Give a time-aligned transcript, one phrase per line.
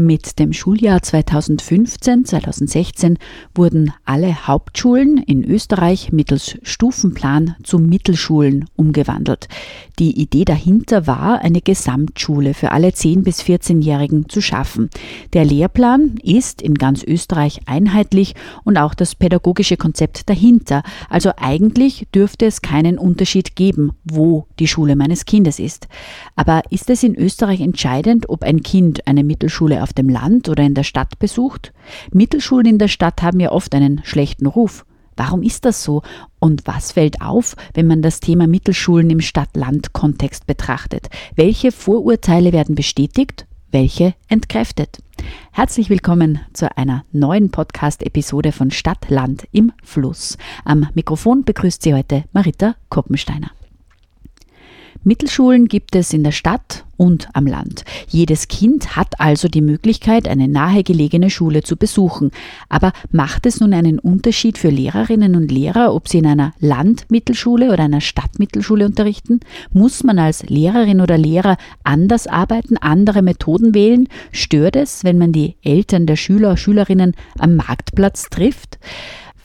[0.00, 3.16] Mit dem Schuljahr 2015-2016
[3.52, 9.48] wurden alle Hauptschulen in Österreich mittels Stufenplan zu Mittelschulen umgewandelt.
[9.98, 14.88] Die Idee dahinter war, eine Gesamtschule für alle 10- bis 14-Jährigen zu schaffen.
[15.32, 20.84] Der Lehrplan ist in ganz Österreich einheitlich und auch das pädagogische Konzept dahinter.
[21.10, 25.88] Also eigentlich dürfte es keinen Unterschied geben, wo die Schule meines Kindes ist.
[26.36, 30.62] Aber ist es in Österreich entscheidend, ob ein Kind eine Mittelschule auf dem Land oder
[30.62, 31.72] in der Stadt besucht?
[32.12, 34.84] Mittelschulen in der Stadt haben ja oft einen schlechten Ruf.
[35.16, 36.02] Warum ist das so?
[36.38, 41.08] Und was fällt auf, wenn man das Thema Mittelschulen im Stadt-Land-Kontext betrachtet?
[41.34, 43.46] Welche Vorurteile werden bestätigt?
[43.72, 44.98] Welche entkräftet?
[45.52, 50.36] Herzlich willkommen zu einer neuen Podcast-Episode von Stadt, Land im Fluss.
[50.64, 53.50] Am Mikrofon begrüßt Sie heute Marita Koppensteiner.
[55.04, 57.84] Mittelschulen gibt es in der Stadt und am Land.
[58.08, 62.32] Jedes Kind hat also die Möglichkeit, eine nahegelegene Schule zu besuchen.
[62.68, 67.72] Aber macht es nun einen Unterschied für Lehrerinnen und Lehrer, ob sie in einer Landmittelschule
[67.72, 69.40] oder einer Stadtmittelschule unterrichten?
[69.72, 74.08] Muss man als Lehrerin oder Lehrer anders arbeiten, andere Methoden wählen?
[74.32, 78.78] Stört es, wenn man die Eltern der Schüler, Schülerinnen am Marktplatz trifft?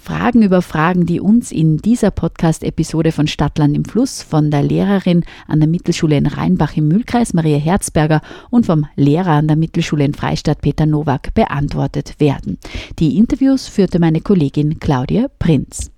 [0.04, 5.24] Fragen über Fragen, die uns in dieser Podcast-Episode von Stadtland im Fluss von der Lehrerin
[5.48, 10.04] an der Mittelschule in Rheinbach im Mühlkreis, Maria Herzberger, und vom Lehrer an der Mittelschule
[10.04, 12.58] in Freistadt, Peter Nowak, beantwortet werden.
[13.00, 15.90] Die Interviews führte meine Kollegin Claudia Prinz.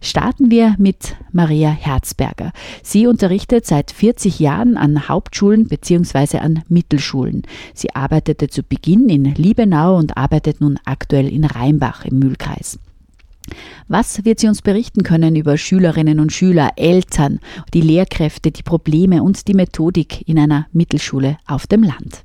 [0.00, 2.52] Starten wir mit Maria Herzberger.
[2.84, 6.38] Sie unterrichtet seit 40 Jahren an Hauptschulen bzw.
[6.38, 7.42] an Mittelschulen.
[7.74, 12.78] Sie arbeitete zu Beginn in Liebenau und arbeitet nun aktuell in Rheinbach im Mühlkreis.
[13.88, 17.40] Was wird sie uns berichten können über Schülerinnen und Schüler, Eltern,
[17.74, 22.24] die Lehrkräfte, die Probleme und die Methodik in einer Mittelschule auf dem Land?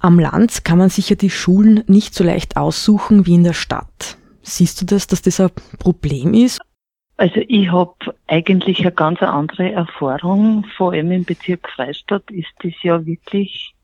[0.00, 3.54] Am Land kann man sich ja die Schulen nicht so leicht aussuchen wie in der
[3.54, 4.18] Stadt.
[4.42, 6.60] Siehst du das, dass das ein Problem ist?
[7.16, 7.94] Also ich habe
[8.26, 10.66] eigentlich eine ganz andere Erfahrung.
[10.76, 13.74] Vor allem im Bezirk Freistadt ist das ja wirklich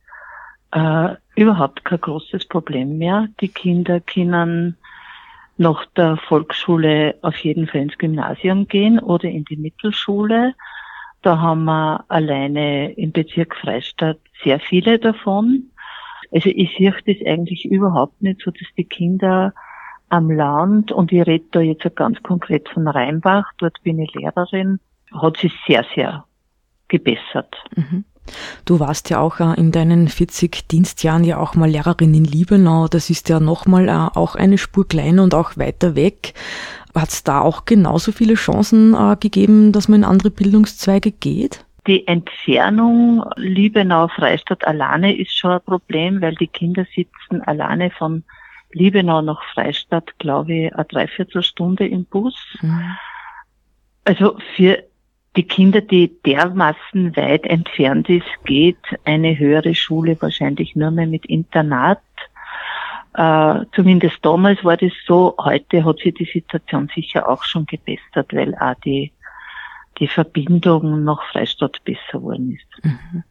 [0.72, 3.28] äh, überhaupt kein großes Problem mehr.
[3.40, 4.76] Die Kinder können
[5.60, 10.54] nach der Volksschule auf jeden Fall ins Gymnasium gehen oder in die Mittelschule.
[11.20, 15.70] Da haben wir alleine im Bezirk Freistadt sehr viele davon.
[16.32, 19.52] Also ich sehe das eigentlich überhaupt nicht so, dass die Kinder
[20.08, 24.80] am Land, und ich rede da jetzt ganz konkret von Rheinbach, dort bin ich Lehrerin,
[25.12, 26.24] hat sich sehr, sehr
[26.88, 27.54] gebessert.
[27.76, 28.04] Mhm.
[28.64, 32.88] Du warst ja auch äh, in deinen 40 Dienstjahren ja auch mal Lehrerin in Liebenau.
[32.88, 36.34] Das ist ja nochmal äh, auch eine Spur kleiner und auch weiter weg.
[36.94, 41.64] Hat es da auch genauso viele Chancen äh, gegeben, dass man in andere Bildungszweige geht?
[41.86, 48.22] Die Entfernung Liebenau-Freistadt alleine ist schon ein Problem, weil die Kinder sitzen alleine von
[48.72, 52.36] Liebenau nach Freistadt, glaube ich, eine Dreiviertelstunde im Bus.
[52.60, 52.96] Mhm.
[54.04, 54.82] Also für
[55.36, 61.24] die Kinder, die dermaßen weit entfernt ist, geht eine höhere Schule wahrscheinlich nur mehr mit
[61.26, 62.00] Internat.
[63.14, 65.34] Äh, zumindest damals war das so.
[65.38, 69.12] Heute hat sich die Situation sicher auch schon gebessert, weil auch die,
[69.98, 72.84] die Verbindung nach Freistadt besser geworden ist.
[72.84, 73.22] Mhm.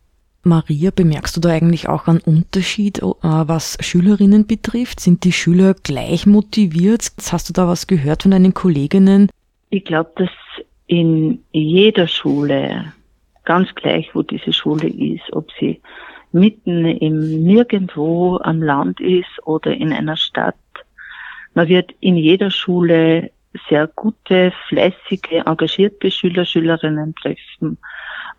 [0.43, 5.01] Maria, bemerkst du da eigentlich auch einen Unterschied, äh, was Schülerinnen betrifft?
[5.01, 7.11] Sind die Schüler gleich motiviert?
[7.29, 9.29] Hast du da was gehört von deinen Kolleginnen?
[9.69, 10.29] Ich glaube, dass
[10.89, 12.93] in jeder Schule,
[13.45, 15.79] ganz gleich wo diese Schule ist, ob sie
[16.31, 20.55] mitten im Nirgendwo am Land ist oder in einer Stadt,
[21.53, 23.31] man wird in jeder Schule
[23.69, 27.77] sehr gute, fleißige, engagierte Schüler, Schülerinnen treffen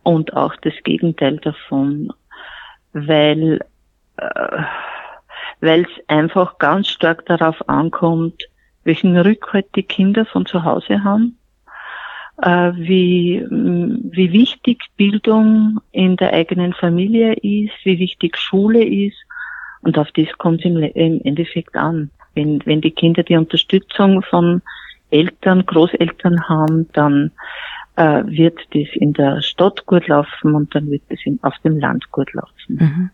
[0.03, 2.13] und auch das Gegenteil davon,
[2.93, 3.61] weil
[4.17, 4.63] äh,
[5.61, 8.43] weil es einfach ganz stark darauf ankommt,
[8.83, 11.37] welchen Rückhalt die Kinder von zu Hause haben
[12.43, 19.17] wie, wie wichtig Bildung in der eigenen Familie ist, wie wichtig Schule ist.
[19.83, 22.11] Und auf das kommt es im, im Endeffekt an.
[22.35, 24.63] Wenn, wenn die Kinder die Unterstützung von
[25.11, 27.33] Eltern, Großeltern haben, dann
[27.97, 32.11] äh, wird das in der Stadt gut laufen und dann wird es auf dem Land
[32.11, 32.77] gut laufen.
[32.77, 33.11] Mhm.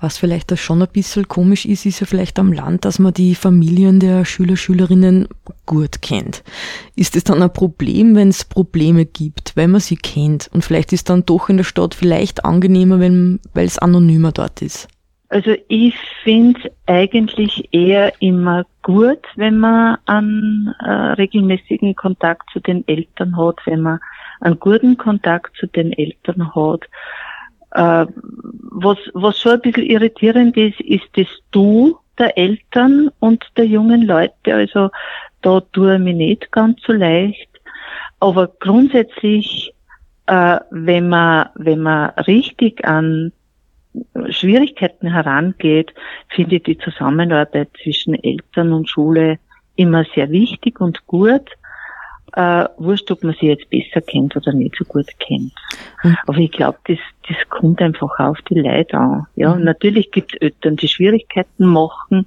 [0.00, 3.12] Was vielleicht das schon ein bisschen komisch ist, ist ja vielleicht am Land, dass man
[3.12, 5.28] die Familien der Schüler, Schülerinnen
[5.66, 6.42] gut kennt.
[6.96, 10.48] Ist es dann ein Problem, wenn es Probleme gibt, wenn man sie kennt?
[10.52, 14.62] Und vielleicht ist dann doch in der Stadt vielleicht angenehmer, wenn, weil es anonymer dort
[14.62, 14.88] ist.
[15.30, 22.86] Also ich finde eigentlich eher immer gut, wenn man einen äh, regelmäßigen Kontakt zu den
[22.88, 24.00] Eltern hat, wenn man
[24.40, 26.82] einen guten Kontakt zu den Eltern hat.
[27.72, 28.06] Äh,
[28.72, 34.02] was, was schon ein bisschen irritierend ist, ist das Du der Eltern und der jungen
[34.02, 34.54] Leute.
[34.54, 34.90] Also
[35.42, 37.48] da tue ich mich nicht ganz so leicht.
[38.20, 39.74] Aber grundsätzlich,
[40.26, 43.32] äh, wenn man, wenn man richtig an
[44.28, 45.92] Schwierigkeiten herangeht,
[46.28, 49.38] finde ich die Zusammenarbeit zwischen Eltern und Schule
[49.76, 51.48] immer sehr wichtig und gut.
[52.34, 55.52] Äh, wurscht, ob man sie jetzt besser kennt oder nicht so gut kennt.
[56.02, 56.16] Mhm.
[56.26, 56.98] Aber ich glaube, das,
[57.28, 59.26] das kommt einfach auf die Leute an.
[59.36, 59.64] Ja, mhm.
[59.64, 62.26] natürlich gibt es Eltern, die Schwierigkeiten machen,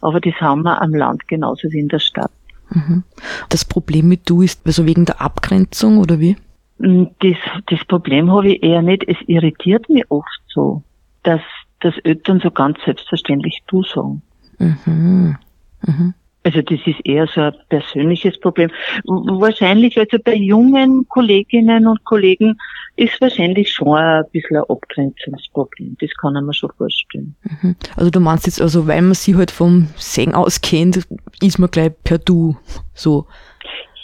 [0.00, 2.30] aber das haben wir am Land genauso wie in der Stadt.
[2.70, 3.02] Mhm.
[3.48, 6.36] Das Problem mit du ist also wegen der Abgrenzung oder wie?
[6.78, 7.36] Das,
[7.66, 9.04] das Problem habe ich eher nicht.
[9.06, 10.82] Es irritiert mich oft so
[11.22, 11.40] dass,
[11.80, 14.22] dass Eltern so ganz selbstverständlich du sagen.
[14.58, 15.36] Mhm.
[15.82, 16.14] Mhm.
[16.42, 18.70] Also das ist eher so ein persönliches Problem.
[19.04, 22.56] Wahrscheinlich, also bei jungen Kolleginnen und Kollegen
[22.96, 25.96] ist wahrscheinlich schon ein bisschen ein Abgrenzungsproblem.
[26.00, 27.36] Das kann man schon vorstellen.
[27.42, 27.76] Mhm.
[27.96, 31.06] Also du meinst jetzt, also weil man sie halt vom Singen aus kennt,
[31.42, 32.56] ist man gleich per Du
[32.94, 33.26] so.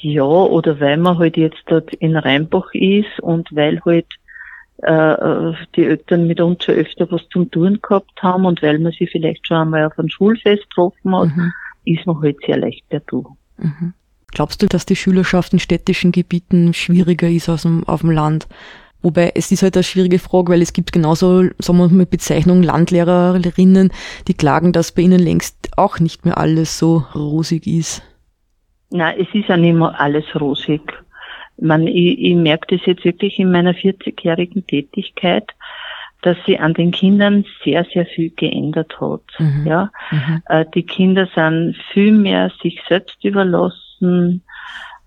[0.02, 4.06] Ja, oder weil man halt jetzt dort in Rheinbach ist und weil halt
[4.82, 8.92] äh, die Eltern mit uns schon öfter was zum Tun gehabt haben und weil man
[8.92, 11.52] sie vielleicht schon einmal auf einem Schulfest getroffen hat, mhm.
[11.86, 13.36] Ist man halt sehr leicht per Du.
[13.56, 13.94] Mhm.
[14.32, 18.46] Glaubst du, dass die Schülerschaft in städtischen Gebieten schwieriger ist als auf dem Land?
[19.00, 22.10] Wobei es ist halt eine schwierige Frage, weil es gibt genauso, sagen wir mal mit
[22.10, 23.92] Bezeichnung Landlehrerinnen,
[24.26, 28.02] die klagen, dass bei ihnen längst auch nicht mehr alles so rosig ist.
[28.90, 30.82] Na, es ist ja nicht mehr alles rosig
[31.58, 35.44] man, ich, ich merke das jetzt wirklich in meiner 40-jährigen Tätigkeit,
[36.22, 39.22] dass sie an den Kindern sehr, sehr viel geändert hat.
[39.38, 39.66] Mhm.
[39.66, 40.42] Ja, mhm.
[40.46, 44.42] Äh, die Kinder sind viel mehr sich selbst überlassen.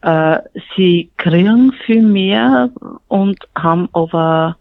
[0.02, 0.40] Äh,
[0.76, 2.70] sie kriegen viel mehr
[3.08, 4.58] und haben aber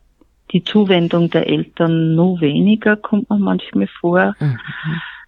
[0.52, 4.34] die Zuwendung der Eltern nur weniger, kommt man manchmal vor.
[4.40, 4.58] Mhm.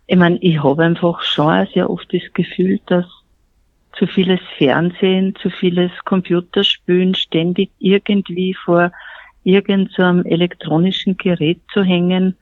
[0.06, 3.04] Ich meine, ich habe einfach schon sehr oft das Gefühl, dass
[3.92, 8.92] zu vieles Fernsehen, zu vieles Computerspielen, ständig irgendwie vor
[9.44, 12.36] irgendeinem so elektronischen Gerät zu hängen,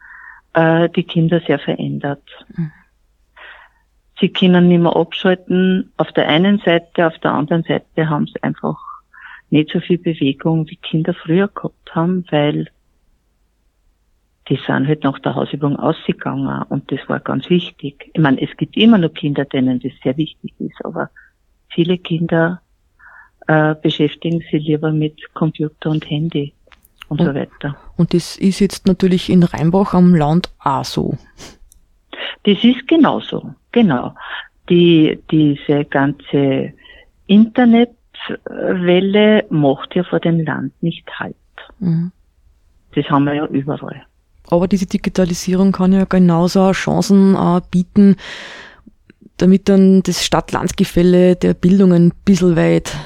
[0.55, 2.23] äh, die Kinder sehr verändert.
[2.57, 2.73] Mhm.
[4.21, 8.43] Sie können nicht mehr abschalten auf der einen Seite, auf der anderen Seite haben sie
[8.43, 8.77] einfach
[9.51, 12.69] nicht so viel Bewegung, wie Kinder früher gehabt haben, weil
[14.49, 18.11] die sind halt nach der Hausübung ausgegangen und das war ganz wichtig.
[18.13, 21.11] Ich meine, es gibt immer noch Kinder, denen das sehr wichtig ist, aber
[21.69, 22.61] viele Kinder
[23.47, 26.55] äh, beschäftigen sich lieber mit Computer und Handy
[27.09, 27.77] und, und so weiter.
[27.97, 31.19] Und das ist jetzt natürlich in Rheinbach am Land auch so.
[32.45, 34.15] Das ist genauso, genau.
[34.69, 36.73] Die, diese ganze
[37.27, 41.35] Internetwelle macht ja vor dem Land nicht halt.
[41.79, 42.13] Mhm.
[42.95, 44.05] Das haben wir ja überall.
[44.51, 48.17] Aber diese Digitalisierung kann ja genauso Chancen äh, bieten,
[49.37, 52.97] damit dann das Stadt-Land-Gefälle der Bildung ein bisschen weit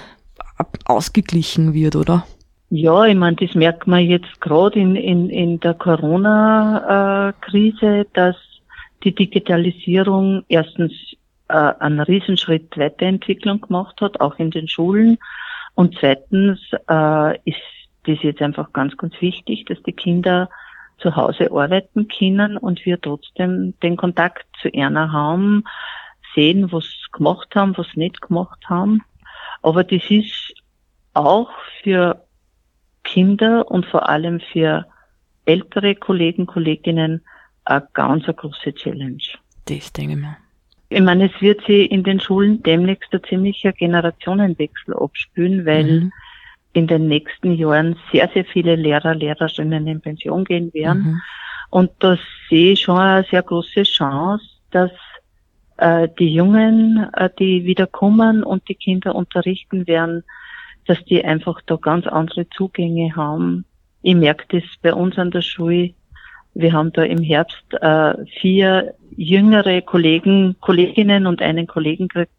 [0.85, 2.27] ausgeglichen wird, oder?
[2.75, 8.35] Ja, ich meine, das merkt man jetzt gerade in, in, in der Corona-Krise, dass
[9.05, 10.95] die Digitalisierung erstens
[11.49, 15.19] äh, einen Riesenschritt Weiterentwicklung gemacht hat, auch in den Schulen.
[15.75, 17.61] Und zweitens äh, ist
[18.07, 20.49] das jetzt einfach ganz, ganz wichtig, dass die Kinder
[20.97, 25.65] zu Hause arbeiten können und wir trotzdem den Kontakt zu einer haben,
[26.35, 29.03] sehen, was gemacht haben, was nicht gemacht haben.
[29.61, 30.55] Aber das ist
[31.13, 31.51] auch
[31.83, 32.25] für
[33.13, 34.87] Kinder und vor allem für
[35.45, 37.21] ältere Kollegen, Kolleginnen
[37.65, 39.23] eine ganz eine große Challenge.
[39.67, 40.37] Das denke ich mir.
[40.89, 46.13] Ich meine, es wird sich in den Schulen demnächst ein ziemlicher Generationenwechsel abspülen, weil mhm.
[46.73, 51.03] in den nächsten Jahren sehr, sehr viele Lehrer, Lehrerinnen in Pension gehen werden.
[51.03, 51.23] Mhm.
[51.71, 54.91] Und da sehe ich schon eine sehr große Chance, dass
[55.79, 60.25] äh, die Jungen, äh, die wieder kommen und die Kinder unterrichten werden,
[60.87, 63.65] dass die einfach da ganz andere Zugänge haben.
[64.03, 65.95] Ich merke das bei uns an der Schule.
[66.55, 72.33] Wir haben da im Herbst äh, vier jüngere Kollegen, Kolleginnen und einen Kollegen gekriegt.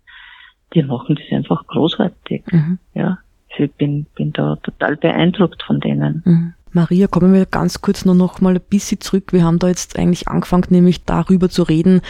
[0.73, 2.43] Die machen das einfach großartig.
[2.51, 2.79] Mhm.
[2.93, 3.19] Ja,
[3.57, 6.21] ich bin, bin da total beeindruckt von denen.
[6.25, 6.53] Mhm.
[6.71, 9.31] Maria, kommen wir ganz kurz nur noch mal ein bisschen zurück.
[9.31, 12.01] Wir haben da jetzt eigentlich angefangen, nämlich darüber zu reden,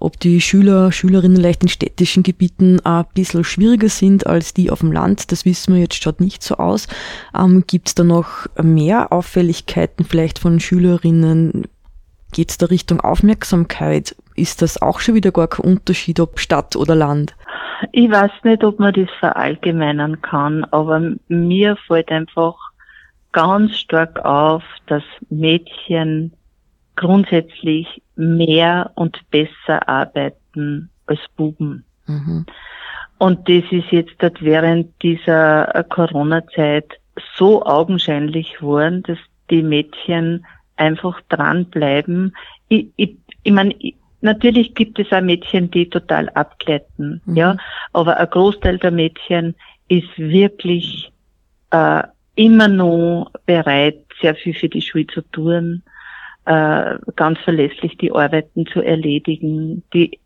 [0.00, 4.80] ob die Schüler, Schülerinnen leicht in städtischen Gebieten ein bisschen schwieriger sind als die auf
[4.80, 5.32] dem Land.
[5.32, 6.88] Das wissen wir jetzt, schaut nicht so aus.
[7.36, 11.66] Ähm, Gibt es da noch mehr Auffälligkeiten vielleicht von Schülerinnen?
[12.32, 14.14] Geht es da Richtung Aufmerksamkeit?
[14.34, 17.34] Ist das auch schon wieder gar kein Unterschied, ob Stadt oder Land?
[17.92, 22.56] Ich weiß nicht, ob man das verallgemeinern kann, aber mir fällt einfach
[23.32, 26.32] ganz stark auf, dass Mädchen
[26.96, 31.84] grundsätzlich mehr und besser arbeiten als Buben.
[32.06, 32.46] Mhm.
[33.18, 37.00] Und das ist jetzt während dieser Corona-Zeit
[37.36, 39.18] so augenscheinlich geworden, dass
[39.50, 40.46] die Mädchen
[40.76, 42.36] einfach dranbleiben.
[42.68, 43.74] Ich, ich, ich meine,
[44.20, 47.36] natürlich gibt es auch Mädchen, die total abgleiten, mhm.
[47.36, 47.56] ja,
[47.92, 49.54] aber ein Großteil der Mädchen
[49.88, 51.12] ist wirklich
[51.70, 52.02] äh,
[52.34, 55.82] immer noch bereit, sehr viel für die Schule zu tun,
[56.48, 60.18] äh, ganz verlässlich die Arbeiten zu erledigen, die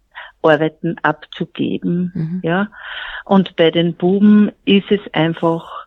[0.43, 2.41] Arbeiten abzugeben, mhm.
[2.43, 2.69] ja.
[3.25, 5.87] Und bei den Buben ist es einfach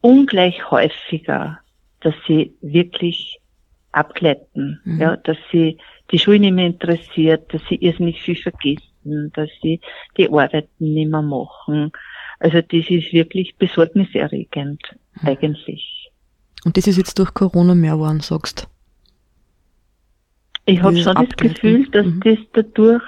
[0.00, 1.58] ungleich häufiger,
[2.00, 3.40] dass sie wirklich
[3.92, 5.00] abgleiten, mhm.
[5.00, 5.78] ja, dass sie
[6.10, 9.80] die Schule nicht mehr interessiert, dass sie irrsinnig viel vergessen, dass sie
[10.16, 11.92] die Arbeiten nicht mehr machen,
[12.42, 14.82] also das ist wirklich besorgniserregend
[15.20, 15.28] hm.
[15.28, 16.01] eigentlich.
[16.64, 18.68] Und das ist jetzt durch Corona mehr geworden, sagst
[20.66, 22.20] Ich habe schon das Gefühl, dass mhm.
[22.20, 23.02] das dadurch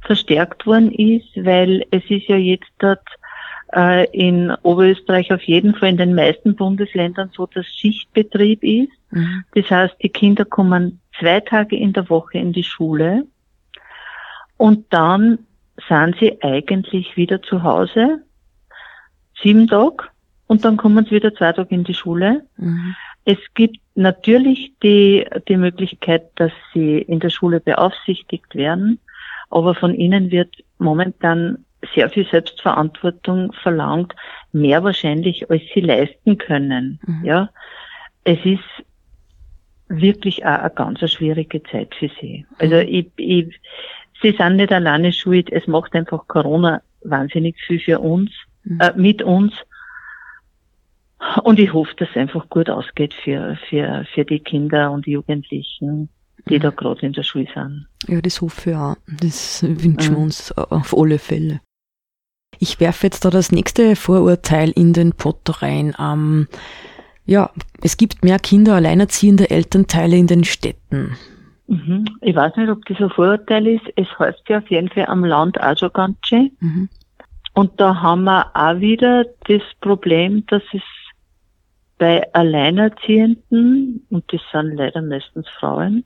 [0.00, 3.06] verstärkt worden ist, weil es ist ja jetzt dort
[3.72, 8.92] äh, in Oberösterreich auf jeden Fall in den meisten Bundesländern so, dass Schichtbetrieb ist.
[9.10, 9.44] Mhm.
[9.54, 13.26] Das heißt, die Kinder kommen zwei Tage in der Woche in die Schule
[14.56, 15.38] und dann
[15.88, 18.22] sind sie eigentlich wieder zu Hause
[19.40, 20.04] sieben Tage
[20.52, 22.42] und dann kommen sie wieder zwei Tage in die Schule.
[22.58, 22.94] Mhm.
[23.24, 28.98] Es gibt natürlich die, die Möglichkeit, dass sie in der Schule beaufsichtigt werden,
[29.48, 34.14] aber von ihnen wird momentan sehr viel Selbstverantwortung verlangt,
[34.52, 37.00] mehr wahrscheinlich, als sie leisten können.
[37.06, 37.24] Mhm.
[37.24, 37.48] Ja,
[38.24, 38.84] es ist
[39.88, 42.44] wirklich auch eine ganz schwierige Zeit für sie.
[42.58, 42.88] Also mhm.
[42.88, 43.60] ich, ich,
[44.20, 48.30] sie sind nicht alleine schuld, es macht einfach Corona wahnsinnig viel für uns
[48.64, 48.80] mhm.
[48.80, 49.54] äh, mit uns.
[51.44, 56.08] Und ich hoffe, dass es einfach gut ausgeht für, für, für die Kinder und Jugendlichen,
[56.48, 56.62] die mhm.
[56.62, 57.86] da gerade in der Schule sind.
[58.08, 58.96] Ja, das hoffe ich auch.
[59.06, 60.24] Das wünschen wir mhm.
[60.24, 61.60] uns auf alle Fälle.
[62.58, 65.94] Ich werfe jetzt da das nächste Vorurteil in den Pott rein.
[65.98, 66.48] Ähm,
[67.24, 67.50] ja,
[67.82, 71.16] es gibt mehr Kinder alleinerziehende Elternteile in den Städten.
[71.68, 72.04] Mhm.
[72.20, 73.84] Ich weiß nicht, ob das ein Vorurteil ist.
[73.96, 76.50] Es heißt ja auf jeden Fall am Land auch schon ganz schön.
[76.60, 76.88] Mhm.
[77.54, 80.82] Und da haben wir auch wieder das Problem, dass es
[82.02, 86.04] bei Alleinerziehenden, und das sind leider meistens Frauen,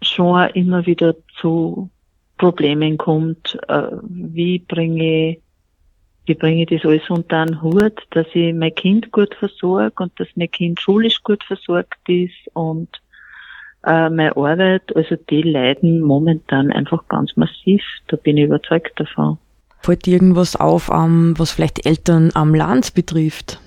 [0.00, 1.90] schon immer wieder zu
[2.38, 5.38] Problemen kommt, äh, wie bringe
[6.26, 10.12] wie bringe ich das alles unter einen Hut, dass ich mein Kind gut versorge und
[10.20, 12.88] dass mein Kind schulisch gut versorgt ist und
[13.84, 19.38] äh, meine Arbeit, also die leiden momentan einfach ganz massiv, da bin ich überzeugt davon.
[19.80, 23.58] Fällt dir irgendwas auf, um, was vielleicht Eltern am Land betrifft?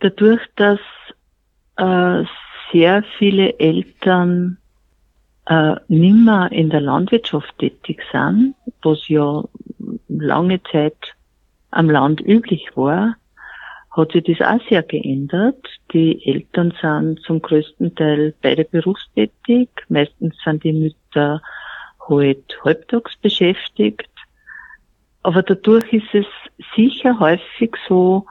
[0.00, 0.80] Dadurch, dass
[1.76, 2.24] äh,
[2.72, 4.58] sehr viele Eltern
[5.46, 9.44] äh, nimmer in der Landwirtschaft tätig sind, was ja
[10.08, 11.14] lange Zeit
[11.70, 13.16] am Land üblich war,
[13.90, 15.66] hat sich das auch sehr geändert.
[15.92, 19.68] Die Eltern sind zum größten Teil beide berufstätig.
[19.88, 21.42] Meistens sind die Mütter
[22.08, 24.08] halt halbtags beschäftigt.
[25.22, 26.26] Aber dadurch ist es
[26.76, 28.26] sicher häufig so,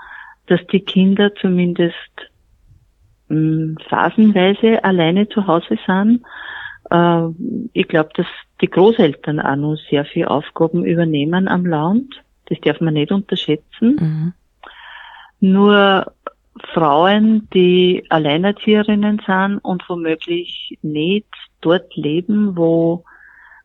[0.50, 1.96] dass die Kinder zumindest
[3.28, 6.24] mh, hm, phasenweise alleine zu Hause sind.
[6.90, 7.28] Äh,
[7.74, 8.28] ich glaube, dass
[8.62, 12.22] die Großeltern auch noch sehr viel Aufgaben übernehmen am Land.
[12.48, 13.96] Das darf man nicht unterschätzen.
[14.00, 14.34] Mhm.
[15.40, 16.12] Nur
[16.74, 21.28] Frauen, die Alleinerzieherinnen sind und womöglich nicht
[21.62, 23.06] dort leben, wo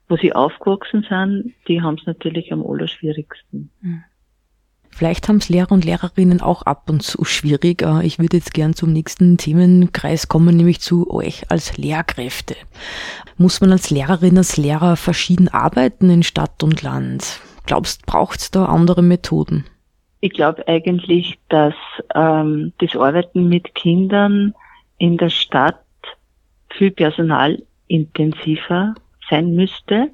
[0.08, 3.70] wo sie aufgewachsen sind, die haben es natürlich am allerschwierigsten.
[3.80, 4.04] Hm.
[4.94, 7.82] Vielleicht haben es Lehrer und Lehrerinnen auch ab und zu schwierig.
[7.82, 12.54] Äh, ich würde jetzt gern zum nächsten Themenkreis kommen, nämlich zu euch als Lehrkräfte.
[13.36, 17.40] Muss man als Lehrerin, als Lehrer verschieden arbeiten in Stadt und Land?
[17.66, 19.64] Glaubst, braucht es da andere Methoden?
[20.20, 21.74] Ich glaube eigentlich, dass
[22.14, 24.54] ähm, das Arbeiten mit Kindern
[24.98, 25.82] in der Stadt
[26.70, 28.94] viel personalintensiver
[29.28, 30.12] sein müsste,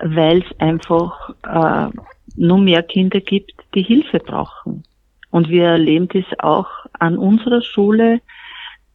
[0.00, 1.88] weil es einfach äh,
[2.36, 4.84] nur mehr Kinder gibt, die Hilfe brauchen.
[5.30, 6.68] Und wir erleben das auch
[6.98, 8.20] an unserer Schule,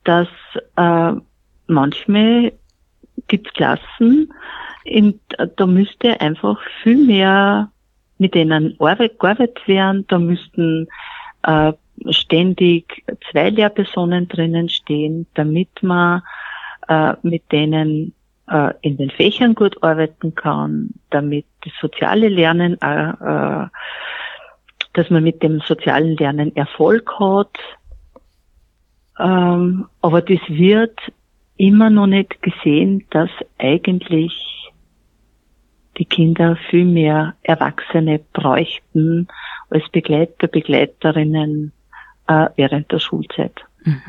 [0.04, 0.28] dass
[0.76, 1.14] äh,
[1.68, 2.52] manchmal
[3.28, 4.34] gibt Klassen,
[4.84, 5.20] in,
[5.56, 7.72] da müsste einfach viel mehr
[8.18, 10.06] mit denen Arbeit, gearbeitet werden.
[10.08, 10.88] Da müssten
[11.44, 11.74] äh,
[12.10, 16.22] ständig zwei Lehrpersonen drinnen stehen, damit man
[16.88, 18.14] äh, mit denen
[18.48, 23.68] äh, in den Fächern gut arbeiten kann, damit das soziale Lernen, äh, äh,
[24.94, 27.58] dass man mit dem sozialen Lernen Erfolg hat.
[29.20, 30.98] Ähm, aber das wird
[31.58, 34.34] immer noch nicht gesehen, dass eigentlich
[35.98, 39.28] die Kinder viel mehr Erwachsene bräuchten
[39.70, 41.72] als Begleiter, Begleiterinnen
[42.28, 43.54] äh, während der Schulzeit.
[43.84, 44.02] Mhm.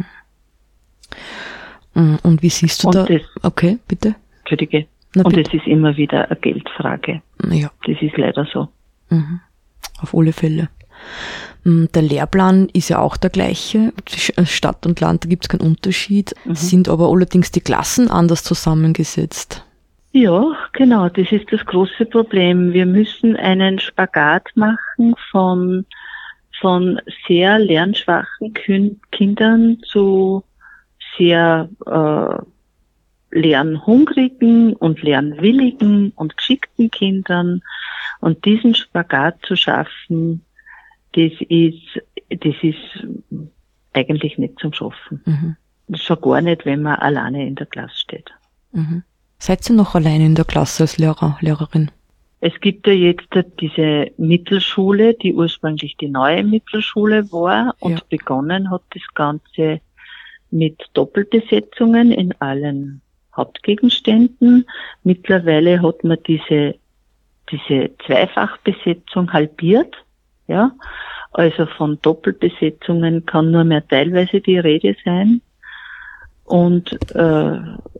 [1.94, 3.04] Mm, und wie siehst du Und da?
[3.04, 4.16] das- okay, bitte.
[4.46, 4.86] Entschuldige.
[5.14, 7.22] Na, Und es ist immer wieder eine Geldfrage.
[7.50, 8.68] Ja, Das ist leider so.
[9.10, 9.40] mhm.
[10.00, 10.68] auf alle Fälle.
[11.64, 13.92] Mm, Der Lehrplan ist ja auch der gleiche.
[14.04, 16.34] Zwischen Stadt und Land, da gibt es keinen Unterschied.
[16.44, 16.54] Mhm.
[16.54, 19.64] Sind aber allerdings die Klassen anders zusammengesetzt.
[20.12, 22.72] Ja, genau, das ist das große Problem.
[22.72, 25.84] Wir müssen einen Spagat machen von,
[26.60, 28.54] von sehr lernschwachen
[29.10, 30.42] Kindern zu
[31.18, 32.42] sehr äh,
[33.36, 37.62] lernhungrigen und lernwilligen und geschickten Kindern.
[38.20, 40.44] Und diesen Spagat zu schaffen,
[41.12, 43.06] das ist, das ist
[43.92, 45.22] eigentlich nicht zum Schaffen.
[45.24, 45.56] Mhm.
[45.96, 48.30] Schon gar nicht, wenn man alleine in der Klasse steht.
[48.72, 49.02] Mhm.
[49.38, 51.90] Seid ihr noch alleine in der Klasse als Lehrer, Lehrerin?
[52.40, 53.28] Es gibt ja jetzt
[53.60, 58.04] diese Mittelschule, die ursprünglich die neue Mittelschule war und Ja.
[58.08, 59.80] begonnen hat das Ganze
[60.50, 63.00] mit Doppelbesetzungen in allen
[63.36, 64.66] Hauptgegenständen.
[65.04, 66.76] Mittlerweile hat man diese,
[67.50, 69.94] diese Zweifachbesetzung halbiert,
[70.46, 70.72] ja.
[71.32, 75.42] Also von Doppelbesetzungen kann nur mehr teilweise die Rede sein.
[76.44, 77.18] Und äh,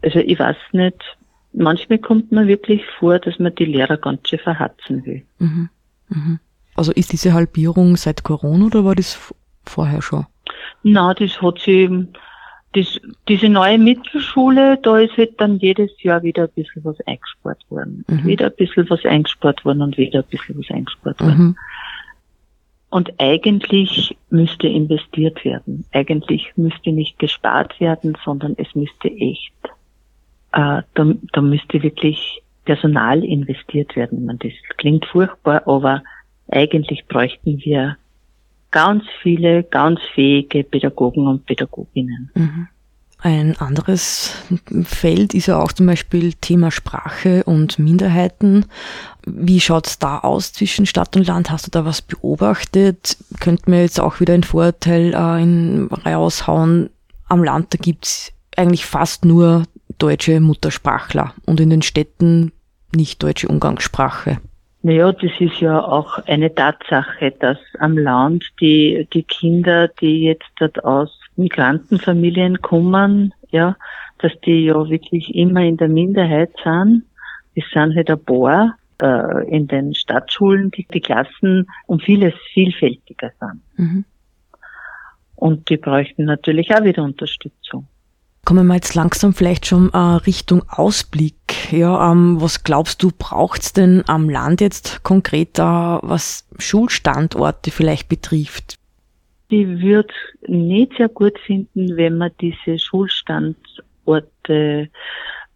[0.03, 1.17] also ich weiß nicht,
[1.53, 5.23] manchmal kommt mir wirklich vor, dass man die Lehrer ganz schön verhatzen will.
[5.39, 5.69] Mhm.
[6.09, 6.39] Mhm.
[6.77, 9.35] Also ist diese Halbierung seit Corona oder war das
[9.65, 10.27] vorher schon?
[10.83, 12.07] Na, das hat sie,
[12.75, 17.59] das, diese neue Mittelschule, da ist halt dann jedes Jahr wieder ein bisschen was eingespart
[17.71, 18.05] worden.
[18.09, 18.27] Mhm.
[18.27, 21.39] Wieder ein bisschen was eingespart worden und wieder ein bisschen was eingespart worden.
[21.39, 21.57] Mhm.
[22.91, 25.85] Und eigentlich müsste investiert werden.
[25.93, 29.53] Eigentlich müsste nicht gespart werden, sondern es müsste echt,
[30.53, 34.27] äh, da, da müsste wirklich Personal investiert werden.
[34.27, 36.03] Man, das klingt furchtbar, aber
[36.49, 37.97] eigentlich bräuchten wir
[38.77, 42.31] ganz viele, ganz fähige Pädagogen und Pädagoginnen.
[42.35, 42.69] Mhm.
[43.23, 44.35] Ein anderes
[44.85, 48.67] Feld ist ja auch zum Beispiel Thema Sprache und Minderheiten.
[49.25, 51.51] Wie schaut's da aus zwischen Stadt und Land?
[51.51, 53.17] Hast du da was beobachtet?
[53.41, 56.91] Könnte mir jetzt auch wieder ein Vorteil äh, in raushauen.
[57.29, 59.63] Am Land, da gibt's eigentlich fast nur
[59.97, 62.53] deutsche Muttersprachler und in den Städten
[62.95, 64.37] nicht deutsche Umgangssprache.
[64.87, 70.49] Naja, das ist ja auch eine Tatsache, dass am Land die, die Kinder, die jetzt
[70.61, 73.77] dort aus Migrantenfamilien kommen, ja,
[74.19, 77.03] dass die ja wirklich immer in der Minderheit sind.
[77.57, 83.33] Es sind halt ein paar äh, in den Stadtschulen, die, die Klassen um vieles vielfältiger
[83.41, 83.63] sind.
[83.77, 84.05] Mhm.
[85.35, 87.89] Und die bräuchten natürlich auch wieder Unterstützung.
[88.47, 91.73] Kommen wir jetzt langsam vielleicht schon äh, Richtung Ausblick.
[91.73, 98.09] Ja, ähm, was glaubst du, braucht's denn am Land jetzt konkret da, was Schulstandorte vielleicht
[98.09, 98.77] betrifft?
[99.49, 100.15] Ich würde
[100.47, 104.91] nicht sehr gut finden, wenn man diese Schulstandorte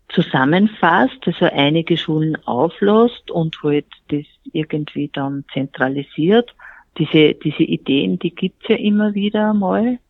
[0.09, 6.53] zusammenfasst, also einige Schulen auflässt und halt das irgendwie dann zentralisiert.
[6.99, 10.01] Diese, diese Ideen, die gibt's ja immer wieder mal.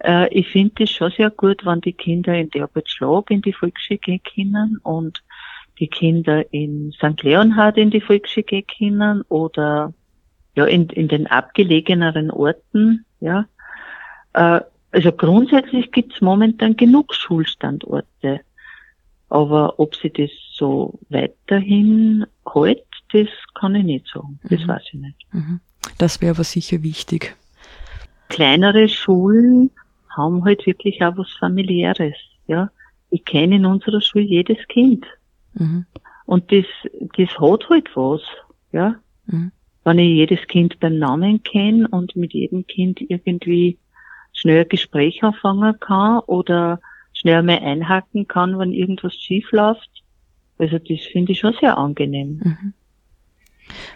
[0.00, 3.52] Äh, ich finde es schon sehr gut, wenn die Kinder in Derbert Schlag in die
[3.52, 5.22] Volksschule gehen können und
[5.78, 7.22] die Kinder in St.
[7.22, 9.92] Leonhard in die Volksschule gehen können oder
[10.56, 13.46] ja, in, in den abgelegeneren Orten, ja.
[14.32, 18.40] Äh, also grundsätzlich gibt's momentan genug Schulstandorte.
[19.28, 22.82] Aber ob sie das so weiterhin hält,
[23.12, 24.40] das kann ich nicht sagen.
[24.44, 24.68] Das Mhm.
[24.68, 25.26] weiß ich nicht.
[25.32, 25.60] Mhm.
[25.98, 27.36] Das wäre aber sicher wichtig.
[28.30, 29.70] Kleinere Schulen
[30.18, 32.70] haben halt wirklich auch was familiäres, ja.
[33.10, 35.06] Ich kenne in unserer Schule jedes Kind.
[35.54, 35.86] Mhm.
[36.26, 36.66] Und das,
[37.16, 38.20] das hat halt was,
[38.72, 38.96] ja.
[39.26, 39.52] Mhm.
[39.84, 43.78] wenn ich jedes Kind beim Namen kenne und mit jedem Kind irgendwie
[44.32, 46.80] schnell ein Gespräch anfangen kann oder
[47.12, 49.90] schnell mal einhaken kann, wenn irgendwas schief läuft.
[50.58, 52.40] Also das finde ich schon sehr angenehm.
[52.44, 52.72] Mhm.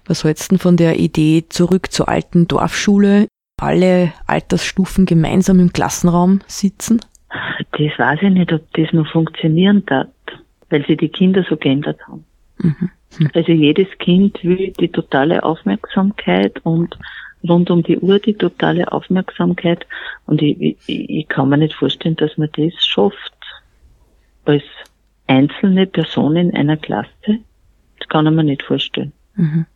[0.05, 3.29] Was hältst du von der Idee zurück zur alten Dorfschule,
[3.62, 7.01] alle Altersstufen gemeinsam im Klassenraum sitzen?
[7.72, 10.09] Das weiß ich nicht, ob das noch funktionieren darf,
[10.70, 12.25] weil sie die Kinder so geändert haben.
[12.59, 12.90] Mhm.
[13.16, 13.31] Hm.
[13.35, 16.98] Also jedes Kind will die totale Aufmerksamkeit und
[17.48, 19.87] rund um die Uhr die totale Aufmerksamkeit.
[20.27, 23.35] Und ich, ich, ich kann mir nicht vorstellen, dass man das schafft
[24.44, 24.64] als
[25.27, 27.38] einzelne Person in einer Klasse.
[27.98, 29.12] Das kann ich mir nicht vorstellen.
[29.35, 29.66] Mhm.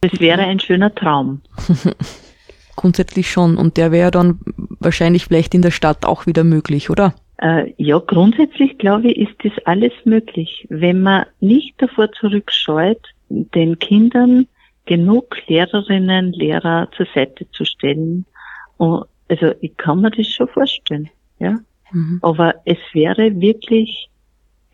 [0.00, 1.42] Das wäre ein schöner Traum.
[2.76, 3.56] Grundsätzlich schon.
[3.56, 4.38] Und der wäre dann
[4.80, 7.14] wahrscheinlich vielleicht in der Stadt auch wieder möglich, oder?
[7.38, 13.78] Äh, ja, grundsätzlich glaube ich, ist das alles möglich, wenn man nicht davor zurückscheut, den
[13.78, 14.46] Kindern
[14.86, 18.24] genug Lehrerinnen, Lehrer zur Seite zu stellen.
[18.78, 21.58] Und, also ich kann mir das schon vorstellen, ja.
[21.92, 22.18] Mhm.
[22.22, 24.08] Aber es wäre wirklich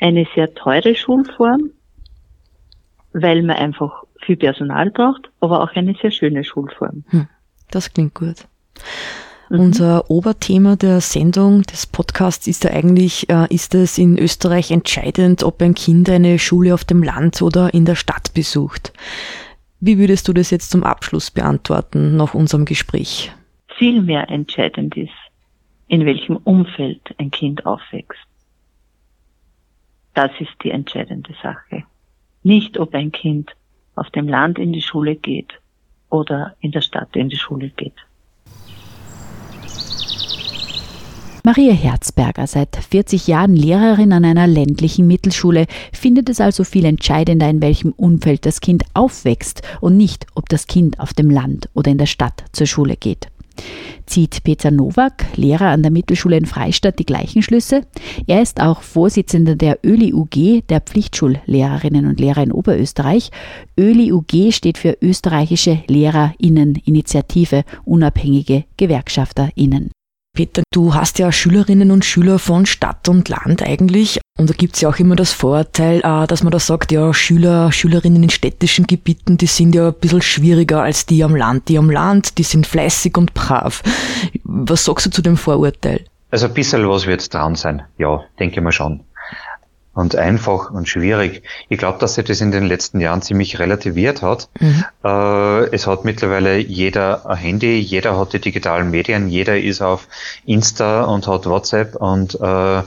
[0.01, 1.71] eine sehr teure Schulform,
[3.13, 7.05] weil man einfach viel Personal braucht, aber auch eine sehr schöne Schulform.
[7.09, 7.29] Hm,
[7.75, 8.47] das klingt gut.
[9.53, 9.61] Mhm.
[9.61, 15.43] Unser Oberthema der Sendung, des Podcasts ist ja eigentlich, äh, ist es in Österreich entscheidend,
[15.43, 18.93] ob ein Kind eine Schule auf dem Land oder in der Stadt besucht.
[19.79, 23.33] Wie würdest du das jetzt zum Abschluss beantworten nach unserem Gespräch?
[23.77, 25.11] Vielmehr entscheidend ist,
[25.89, 28.21] in welchem Umfeld ein Kind aufwächst.
[30.15, 31.85] Das ist die entscheidende Sache.
[32.43, 33.51] Nicht, ob ein Kind
[33.97, 35.53] auf dem Land in die Schule geht
[36.13, 37.95] oder in der Stadt in die Schule geht.
[41.45, 47.51] Maria Herzberger, seit 40 Jahren Lehrerin an einer ländlichen Mittelschule, findet es also viel entscheidender,
[47.51, 51.91] in welchem Umfeld das Kind aufwächst und nicht, ob das Kind auf dem Land oder
[51.91, 53.32] in der Stadt zur Schule geht.
[54.07, 57.83] Zieht Peter Nowak, Lehrer an der Mittelschule in Freistadt, die gleichen Schlüsse?
[58.27, 63.31] Er ist auch Vorsitzender der ÖLI UG, der Pflichtschullehrerinnen und Lehrer in Oberösterreich.
[63.79, 69.91] ÖLI UG steht für Österreichische Lehrerinneninitiative, unabhängige GewerkschafterInnen.
[70.35, 74.19] Peter, du hast ja Schülerinnen und Schüler von Stadt und Land eigentlich.
[74.39, 77.71] Und da gibt's ja auch immer das Vorurteil, äh, dass man da sagt, ja, Schüler,
[77.71, 81.69] Schülerinnen in städtischen Gebieten, die sind ja ein bisschen schwieriger als die am Land.
[81.69, 83.83] Die am Land, die sind fleißig und brav.
[84.45, 86.07] Was sagst du zu dem Vorurteil?
[86.31, 89.01] Also ein bisschen was wird dran sein, ja, denke mal schon
[89.95, 91.43] und einfach und schwierig.
[91.69, 94.49] Ich glaube, dass sich das in den letzten Jahren ziemlich relativiert hat.
[94.59, 94.85] Mhm.
[95.05, 100.09] Äh, es hat mittlerweile jeder ein Handy, jeder hat die digitalen Medien, jeder ist auf
[100.47, 102.83] Insta und hat WhatsApp und äh,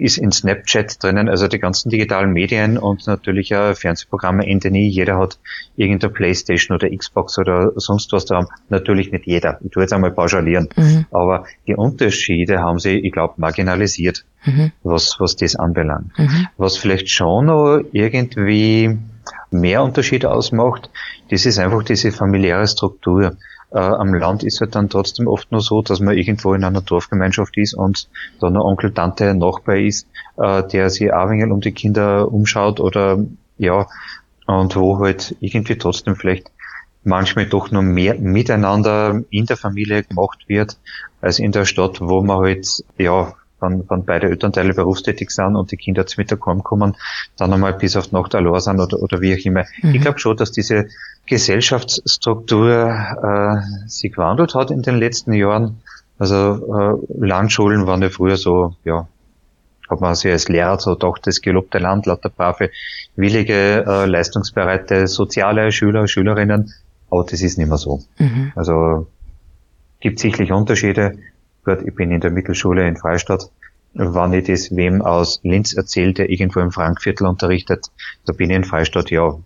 [0.00, 4.88] ist in Snapchat drinnen, also die ganzen digitalen Medien und natürlich auch Fernsehprogramme enden nie.
[4.88, 5.38] Jeder hat
[5.76, 8.46] irgendeine Playstation oder Xbox oder sonst was da.
[8.68, 9.58] Natürlich nicht jeder.
[9.62, 10.68] Ich tue jetzt einmal pauschalieren.
[10.76, 11.06] Mhm.
[11.10, 14.72] Aber die Unterschiede haben sie, ich glaube, marginalisiert, mhm.
[14.82, 16.18] was, was das anbelangt.
[16.18, 16.48] Mhm.
[16.56, 18.98] Was vielleicht schon noch irgendwie
[19.50, 20.90] mehr Unterschied ausmacht,
[21.30, 23.36] das ist einfach diese familiäre Struktur.
[23.72, 26.80] Äh, am Land ist halt dann trotzdem oft nur so, dass man irgendwo in einer
[26.80, 28.08] Dorfgemeinschaft ist und
[28.40, 30.06] da noch Onkel, Tante, Nachbar ist,
[30.36, 33.18] äh, der sich auch ein um die Kinder umschaut oder
[33.58, 33.86] ja,
[34.46, 36.50] und wo halt irgendwie trotzdem vielleicht
[37.04, 40.76] manchmal doch noch mehr miteinander in der Familie gemacht wird,
[41.20, 42.66] als in der Stadt, wo man halt,
[42.98, 46.96] ja, wenn, wenn beide Elternteile berufstätig sind und die Kinder zum Mittag kommen,
[47.36, 49.64] dann einmal bis auf Nacht allein sind oder, oder wie auch immer.
[49.82, 49.94] Mhm.
[49.94, 50.86] Ich glaube schon, dass diese
[51.26, 52.88] Gesellschaftsstruktur
[53.22, 55.80] äh, sich gewandelt hat in den letzten Jahren.
[56.18, 59.08] Also äh, Landschulen waren ja früher so, ja,
[59.88, 62.70] hat man sich als Lehrer so gedacht, das gelobte Land, lauter brave,
[63.16, 66.72] willige, äh, leistungsbereite, soziale Schüler, Schülerinnen.
[67.10, 68.00] Aber das ist nicht mehr so.
[68.18, 68.52] Mhm.
[68.54, 69.08] Also
[69.98, 71.18] gibt sicherlich Unterschiede.
[71.64, 73.50] Gut, ich bin in der Mittelschule in Freistadt.
[73.92, 77.86] Wenn ich das wem aus Linz erzählt, der irgendwo im Frankviertel unterrichtet,
[78.24, 79.36] da bin ich in Freistadt, ja,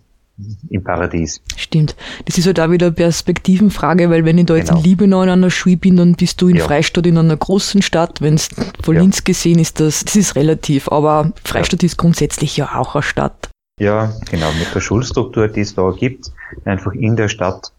[0.69, 1.41] im Paradies.
[1.55, 1.95] Stimmt.
[2.25, 4.79] Das ist halt auch wieder eine Perspektivenfrage, weil wenn ich da jetzt genau.
[4.79, 6.65] in Liebenau in einer Schule bin, dann bist du in ja.
[6.65, 8.21] Freistadt in einer großen Stadt.
[8.21, 8.49] Wenn es
[8.83, 9.01] von ja.
[9.01, 10.89] Linz gesehen ist, das, das ist relativ.
[10.89, 11.87] Aber Freistadt ja.
[11.87, 13.49] ist grundsätzlich ja auch eine Stadt.
[13.79, 14.51] Ja, genau.
[14.59, 16.31] Mit der Schulstruktur, die es da gibt,
[16.63, 17.71] einfach in der Stadt,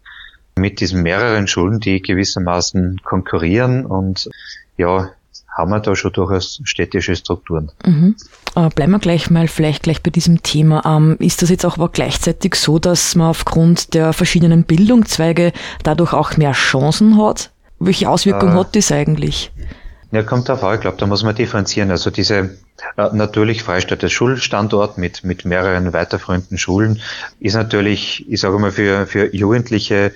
[0.57, 4.29] mit diesen mehreren Schulen, die gewissermaßen konkurrieren und
[4.77, 5.11] ja,
[5.57, 7.71] haben wir da schon durchaus städtische Strukturen.
[7.83, 8.15] Mhm.
[8.55, 10.83] Äh, bleiben wir gleich mal vielleicht gleich bei diesem Thema.
[10.85, 16.13] Ähm, ist das jetzt auch aber gleichzeitig so, dass man aufgrund der verschiedenen Bildungszweige dadurch
[16.13, 17.51] auch mehr Chancen hat?
[17.79, 19.51] Welche Auswirkungen äh, hat das eigentlich?
[20.11, 20.75] Ja, kommt darauf an.
[20.75, 21.91] Ich glaube, da muss man differenzieren.
[21.91, 22.57] Also diese
[22.97, 27.01] äh, natürlich Freistadt der Schulstandort mit, mit mehreren weiterführenden Schulen
[27.39, 30.13] ist natürlich, ich sage mal, für, für Jugendliche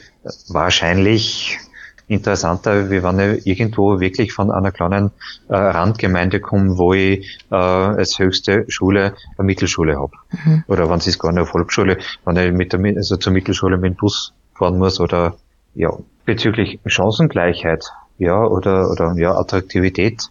[0.48, 1.60] wahrscheinlich
[2.08, 5.12] interessanter, wie wenn ich irgendwo wirklich von einer kleinen
[5.48, 10.12] äh, Randgemeinde komme, wo ich äh, als höchste Schule eine Mittelschule habe.
[10.32, 10.64] Mhm.
[10.68, 13.94] Oder wenn es ist gar eine Volksschule, wenn ich mit der, also zur Mittelschule mit
[13.94, 15.36] dem Bus fahren muss oder
[15.74, 15.90] ja,
[16.26, 17.86] bezüglich Chancengleichheit,
[18.22, 20.30] ja, oder, oder ja, Attraktivität.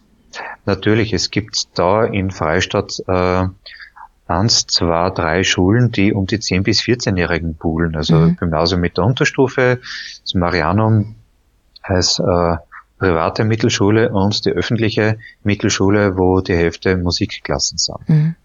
[0.65, 3.47] Natürlich, es gibt da in Freistadt äh,
[4.27, 7.97] eins, zwei, drei Schulen, die um die 10- bis 14-Jährigen buhlen.
[7.97, 8.37] Also mhm.
[8.37, 9.79] Gymnasium mit der Unterstufe,
[10.23, 11.15] das Marianum
[11.85, 12.55] heißt äh,
[12.97, 18.07] private Mittelschule und die öffentliche Mittelschule, wo die Hälfte Musikklassen sind.
[18.07, 18.35] Mhm.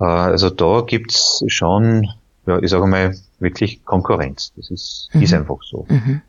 [0.00, 2.08] Äh, also da gibt's schon,
[2.46, 4.54] ja, ich sage mal, wirklich Konkurrenz.
[4.56, 5.22] Das ist, mhm.
[5.22, 5.84] ist einfach so.
[5.90, 6.22] Mhm.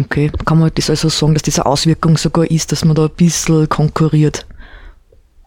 [0.00, 3.10] Okay, kann man das also sagen, dass diese Auswirkung sogar ist, dass man da ein
[3.10, 4.46] bisschen konkurriert?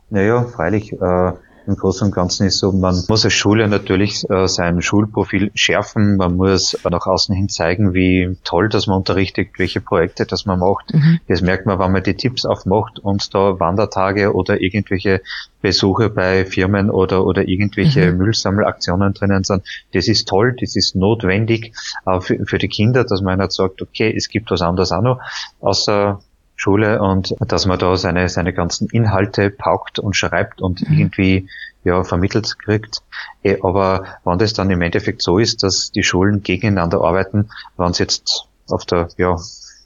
[0.09, 0.93] Naja, freilich.
[0.93, 1.31] Äh,
[1.67, 6.17] im Großen und Ganzen ist so, man muss als Schule natürlich äh, sein Schulprofil schärfen,
[6.17, 10.59] man muss nach außen hin zeigen, wie toll, dass man unterrichtet, welche Projekte das man
[10.59, 10.93] macht.
[10.93, 11.19] Mhm.
[11.27, 15.21] Das merkt man, wenn man die Tipps aufmacht und da Wandertage oder irgendwelche
[15.61, 18.17] Besuche bei Firmen oder, oder irgendwelche mhm.
[18.19, 19.63] Müllsammelaktionen drinnen sind.
[19.93, 21.73] Das ist toll, das ist notwendig
[22.21, 25.19] für, für die Kinder, dass man halt sagt, okay, es gibt was anderes auch noch,
[25.59, 26.21] außer
[26.57, 30.97] Schule und dass man da seine, seine ganzen Inhalte paukt und schreibt und mhm.
[30.97, 31.47] irgendwie
[31.83, 33.03] ja, vermittelt kriegt.
[33.43, 37.91] Eh, aber wenn das dann im Endeffekt so ist, dass die Schulen gegeneinander arbeiten, wenn
[37.91, 39.37] es jetzt auf der ja,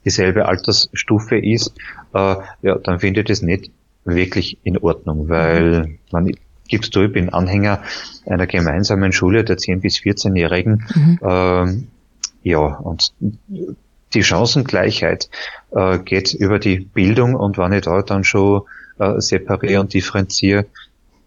[0.06, 1.74] dieselbe Altersstufe ist,
[2.14, 3.70] äh, ja, dann finde ich das nicht
[4.06, 6.00] wirklich in Ordnung, weil mhm.
[6.12, 6.32] man
[6.70, 7.84] gibst du, ich bin Anhänger
[8.26, 10.88] einer gemeinsamen Schule der 10- bis 14-Jährigen.
[10.96, 11.20] Mhm.
[11.22, 11.88] Ähm,
[12.44, 13.14] ja, und
[14.14, 15.30] die Chancengleichheit
[15.72, 18.64] äh, geht über die Bildung und wenn ich da dann schon
[19.00, 20.66] äh, separiere und differenziere,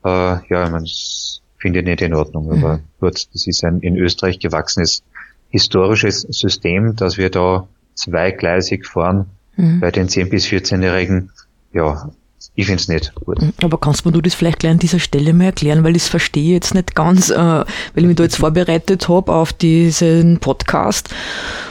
[0.04, 2.46] äh, ja, ich meine, das finde ich nicht in Ordnung.
[2.46, 2.64] Mhm.
[2.64, 5.02] Aber gut, das ist ein in Österreich gewachsenes
[5.48, 9.80] historisches System, dass wir da zweigleisig fahren mhm.
[9.80, 11.30] bei den 10- bis 14-Jährigen.
[11.72, 12.10] Ja,
[12.54, 13.40] ich finde es nicht gut.
[13.40, 13.52] Mhm.
[13.62, 16.52] Aber kannst du das vielleicht gleich an dieser Stelle mal erklären, weil ich es verstehe
[16.52, 21.08] jetzt nicht ganz, äh, weil ich mich da jetzt vorbereitet habe auf diesen Podcast.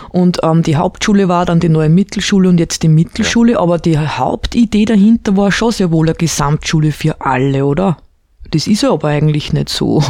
[0.09, 3.59] Und ähm, die Hauptschule war dann die neue Mittelschule und jetzt die Mittelschule, ja.
[3.59, 7.97] aber die Hauptidee dahinter war schon sehr wohl eine Gesamtschule für alle, oder?
[8.51, 10.03] Das ist ja aber eigentlich nicht so.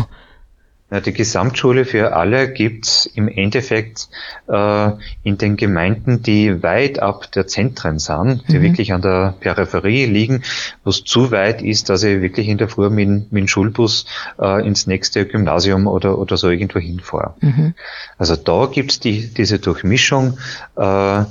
[0.93, 4.09] Ja, die Gesamtschule für alle gibt's im Endeffekt
[4.47, 4.91] äh,
[5.23, 8.61] in den Gemeinden, die weit ab der Zentren sind, die mhm.
[8.61, 10.43] wirklich an der Peripherie liegen,
[10.83, 14.05] wo es zu weit ist, dass ich wirklich in der Früh mit, mit dem Schulbus
[14.39, 17.33] äh, ins nächste Gymnasium oder, oder so irgendwo hinfahre.
[17.41, 17.73] Mhm.
[18.19, 20.37] Also da gibt's die, diese Durchmischung.
[20.75, 21.23] Äh,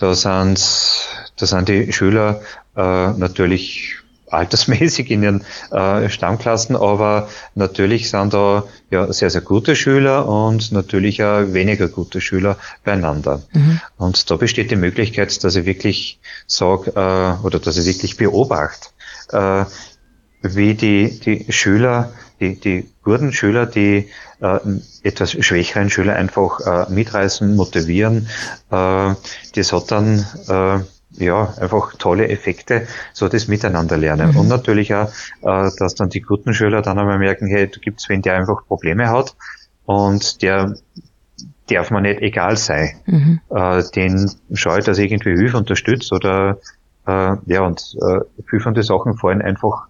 [0.00, 0.60] da, sind,
[1.34, 2.42] da sind die Schüler
[2.76, 2.80] äh,
[3.12, 10.28] natürlich altersmäßig in ihren äh, Stammklassen, aber natürlich sind da ja sehr, sehr gute Schüler
[10.28, 13.42] und natürlich auch weniger gute Schüler beieinander.
[13.52, 13.80] Mhm.
[13.96, 18.88] Und da besteht die Möglichkeit, dass ich wirklich sage, äh, oder dass ich wirklich beobachte,
[19.32, 19.64] äh,
[20.42, 24.08] wie die, die Schüler, die, die guten Schüler, die
[24.40, 24.58] äh,
[25.02, 28.28] etwas schwächeren Schüler einfach äh, mitreißen, motivieren.
[28.70, 29.14] Äh,
[29.54, 30.84] das hat dann äh,
[31.18, 34.32] ja, einfach tolle Effekte, so das Miteinander lernen.
[34.32, 34.36] Mhm.
[34.36, 35.08] Und natürlich auch,
[35.42, 38.66] äh, dass dann die guten Schüler dann einmal merken, hey, du gibt's wen, der einfach
[38.66, 39.36] Probleme hat
[39.84, 40.76] und der
[41.68, 42.90] darf man nicht egal sein.
[43.06, 43.40] Mhm.
[43.50, 46.58] Äh, den dass ich irgendwie Hilfe unterstützt oder
[47.06, 49.86] äh, ja, und äh, viel von den Sachen fallen einfach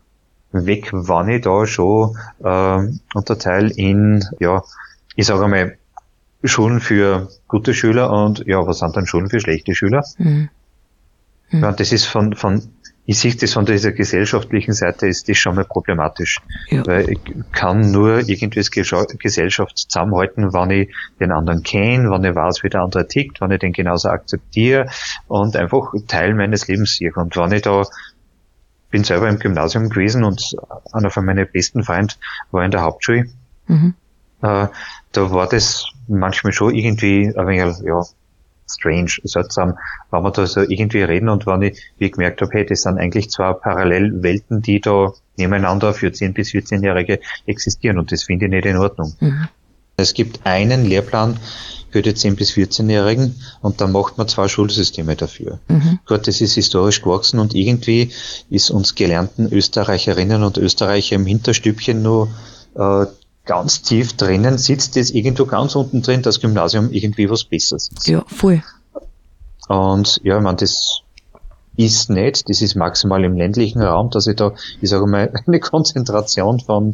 [0.52, 4.62] weg, wann ich da schon äh, unterteile in, ja,
[5.14, 5.76] ich sage einmal,
[6.44, 10.04] Schulen für gute Schüler und ja, was sind dann Schulen für schlechte Schüler?
[10.18, 10.48] Mhm.
[11.50, 11.62] Mhm.
[11.62, 12.62] Ja, das ist von, von,
[13.06, 16.40] ich sehe das von dieser gesellschaftlichen Seite ist das schon mal problematisch.
[16.68, 16.86] Ja.
[16.86, 17.20] Weil ich
[17.52, 22.68] kann nur irgendwie das Gesellschaft zusammenhalten, wenn ich den anderen kenne, wenn ich weiß, wie
[22.68, 24.88] der andere tickt, wenn ich den genauso akzeptiere
[25.26, 27.12] und einfach Teil meines Lebens sehe.
[27.14, 27.84] Und wenn ich da
[28.90, 30.56] bin selber im Gymnasium gewesen und
[30.92, 32.14] einer von meinen besten Freunden
[32.50, 33.26] war in der Hauptschule.
[33.66, 33.94] Mhm.
[34.42, 34.68] Äh,
[35.12, 38.02] da war das manchmal schon irgendwie ein wenig, ja,
[38.70, 39.78] strange, seltsam,
[40.10, 42.98] wenn wir da so irgendwie reden und wenn ich wie gemerkt habe, hey, das sind
[42.98, 48.50] eigentlich zwei Parallelwelten, die da nebeneinander für 10- bis 14-Jährige existieren und das finde ich
[48.50, 49.14] nicht in Ordnung.
[49.20, 49.48] Mhm.
[49.96, 51.38] Es gibt einen Lehrplan
[51.90, 55.58] für die 10- bis 14-Jährigen und dann macht man zwei Schulsysteme dafür.
[55.68, 55.98] Mhm.
[56.06, 58.10] Gut, das ist historisch gewachsen und irgendwie
[58.50, 62.28] ist uns gelernten Österreicherinnen und Österreicher im Hinterstübchen nur
[62.76, 63.06] äh,
[63.48, 68.06] ganz tief drinnen sitzt, das irgendwo ganz unten drin, das Gymnasium irgendwie was Besseres ist.
[68.06, 68.62] Ja, voll.
[69.68, 71.00] Und ja, ich meine, das
[71.76, 75.60] ist nicht, das ist maximal im ländlichen Raum, dass ich da, ich sage mal, eine
[75.60, 76.92] Konzentration von,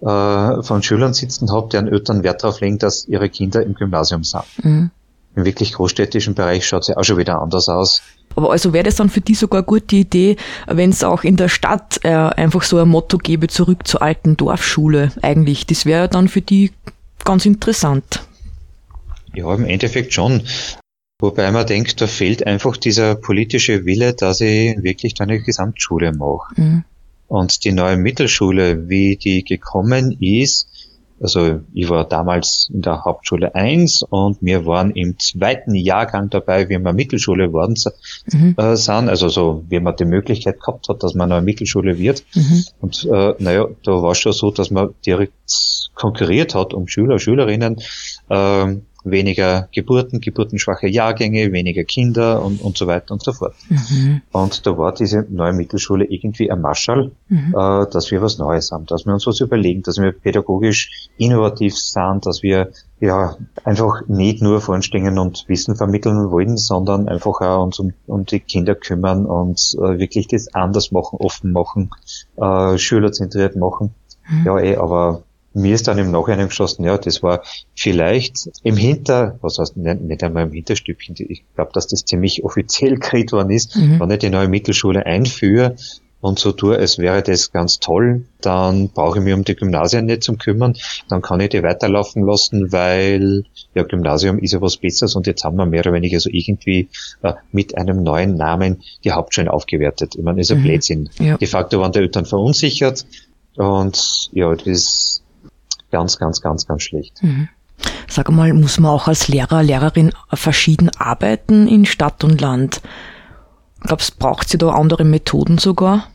[0.00, 4.24] äh, von Schülern sitzen habe, deren Eltern Wert darauf legen, dass ihre Kinder im Gymnasium
[4.24, 4.44] sind.
[4.62, 4.90] Mhm.
[5.36, 8.02] im wirklich großstädtischen Bereich schaut es ja auch schon wieder anders aus.
[8.36, 11.36] Aber also wäre das dann für die sogar eine gute Idee, wenn es auch in
[11.36, 15.66] der Stadt äh, einfach so ein Motto gäbe, zurück zur alten Dorfschule eigentlich.
[15.66, 16.70] Das wäre dann für die
[17.24, 18.24] ganz interessant.
[19.34, 20.42] Ja, im Endeffekt schon.
[21.20, 26.54] Wobei man denkt, da fehlt einfach dieser politische Wille, dass ich wirklich eine Gesamtschule mache.
[26.56, 26.84] Mhm.
[27.28, 30.69] Und die neue Mittelschule, wie die gekommen ist,
[31.20, 36.68] also ich war damals in der Hauptschule 1 und wir waren im zweiten Jahrgang dabei,
[36.68, 37.76] wie wir Mittelschule worden
[38.32, 38.54] mhm.
[38.56, 39.08] äh, sind.
[39.08, 42.24] Also so, wie man die Möglichkeit gehabt hat, dass man eine Mittelschule wird.
[42.34, 42.64] Mhm.
[42.80, 45.34] Und äh, naja, da war es schon so, dass man direkt
[45.94, 47.76] konkurriert hat um Schüler, Schülerinnen.
[48.30, 53.54] Ähm, weniger Geburten, geburtenschwache Jahrgänge, weniger Kinder und, und so weiter und so fort.
[53.68, 54.22] Mhm.
[54.32, 57.54] Und da war diese neue Mittelschule irgendwie ein Marschall, mhm.
[57.56, 61.76] äh, dass wir was Neues haben, dass wir uns was überlegen, dass wir pädagogisch innovativ
[61.76, 67.64] sind, dass wir ja einfach nicht nur voranstehen und Wissen vermitteln wollen, sondern einfach auch
[67.64, 71.90] uns um, um die Kinder kümmern und äh, wirklich das anders machen, offen machen,
[72.36, 73.94] äh, schülerzentriert machen.
[74.28, 74.46] Mhm.
[74.46, 77.42] Ja, eh, aber mir ist dann im Nachhinein geschossen, ja, das war
[77.74, 82.94] vielleicht im Hinter, was heißt nicht, einmal im Hinterstübchen, ich glaube, dass das ziemlich offiziell
[82.94, 84.00] gekriegt worden ist, mhm.
[84.00, 85.76] wenn ich die neue Mittelschule einführe
[86.20, 90.04] und so tue, es wäre das ganz toll, dann brauche ich mich um die Gymnasien
[90.04, 90.76] nicht zu kümmern,
[91.08, 95.44] dann kann ich die weiterlaufen lassen, weil ja, Gymnasium ist ja was Besseres und jetzt
[95.44, 96.88] haben wir mehr oder weniger so irgendwie
[97.22, 100.14] äh, mit einem neuen Namen die Hauptschulen aufgewertet.
[100.16, 100.64] Ich meine, ist ein mhm.
[100.64, 101.10] Blödsinn.
[101.18, 101.38] Ja.
[101.38, 103.06] De facto waren die Eltern verunsichert
[103.56, 105.09] und ja, das
[105.90, 107.22] ganz, ganz, ganz, ganz schlecht.
[107.22, 107.48] Mhm.
[108.08, 112.82] Sag mal, muss man auch als Lehrer, Lehrerin verschieden arbeiten in Stadt und Land?
[113.80, 116.08] Glaubst braucht sie da andere Methoden sogar?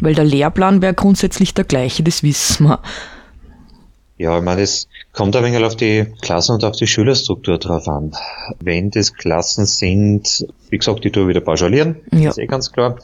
[0.00, 2.80] Weil der Lehrplan wäre grundsätzlich der gleiche, das wissen wir.
[4.18, 7.86] Ja, ich meine, es kommt ein wenig auf die Klassen und auf die Schülerstruktur drauf
[7.86, 8.12] an.
[8.60, 12.30] Wenn das Klassen sind, wie gesagt, die tue wieder pauschalieren, ja.
[12.30, 12.96] ist eh ganz klar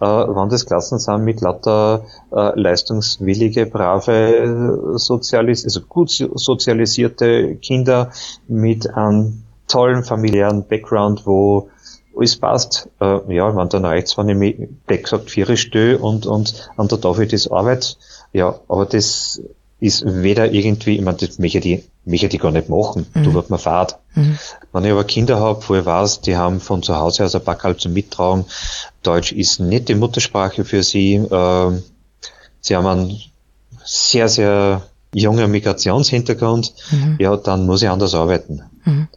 [0.00, 8.10] äh, wenn das Klassen sind mit lauter äh, leistungswillige, brave, sozialis also gut sozialisierte Kinder
[8.48, 11.68] mit einem tollen familiären Background, wo
[12.16, 12.88] alles passt.
[13.00, 16.88] Äh, ja, wenn dann reicht's, wenn ich mich, Beck sagt, vier Stö und, und an
[16.88, 17.96] der Tafel das Arbeit.
[18.32, 19.40] Ja, aber das
[19.80, 23.06] ist weder irgendwie, ich meine, das möchte die, möchte die gar nicht machen.
[23.14, 23.24] Mhm.
[23.24, 23.98] Du wird man fahrt.
[24.14, 24.38] Mhm.
[24.72, 27.44] Wenn ich aber Kinder habe, wo ich weiß, die haben von zu Hause aus ein
[27.44, 28.44] Backerl zum Mittragen,
[29.02, 31.80] Deutsch ist nicht die Muttersprache für sie, äh,
[32.60, 33.20] sie haben einen
[33.84, 37.16] sehr, sehr jungen Migrationshintergrund, mhm.
[37.18, 38.62] ja, dann muss ich anders arbeiten.
[38.84, 39.08] Mhm.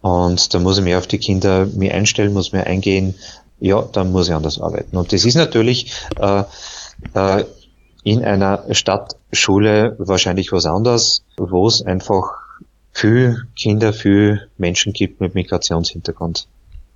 [0.00, 3.14] Und da muss ich mehr auf die Kinder mir einstellen, muss mir eingehen,
[3.58, 4.96] ja, dann muss ich anders arbeiten.
[4.96, 6.44] Und das ist natürlich äh,
[7.14, 7.44] äh,
[8.02, 12.32] in einer Stadtschule wahrscheinlich was anderes, wo es einfach
[12.92, 16.46] viel Kinder, viel Menschen gibt mit Migrationshintergrund.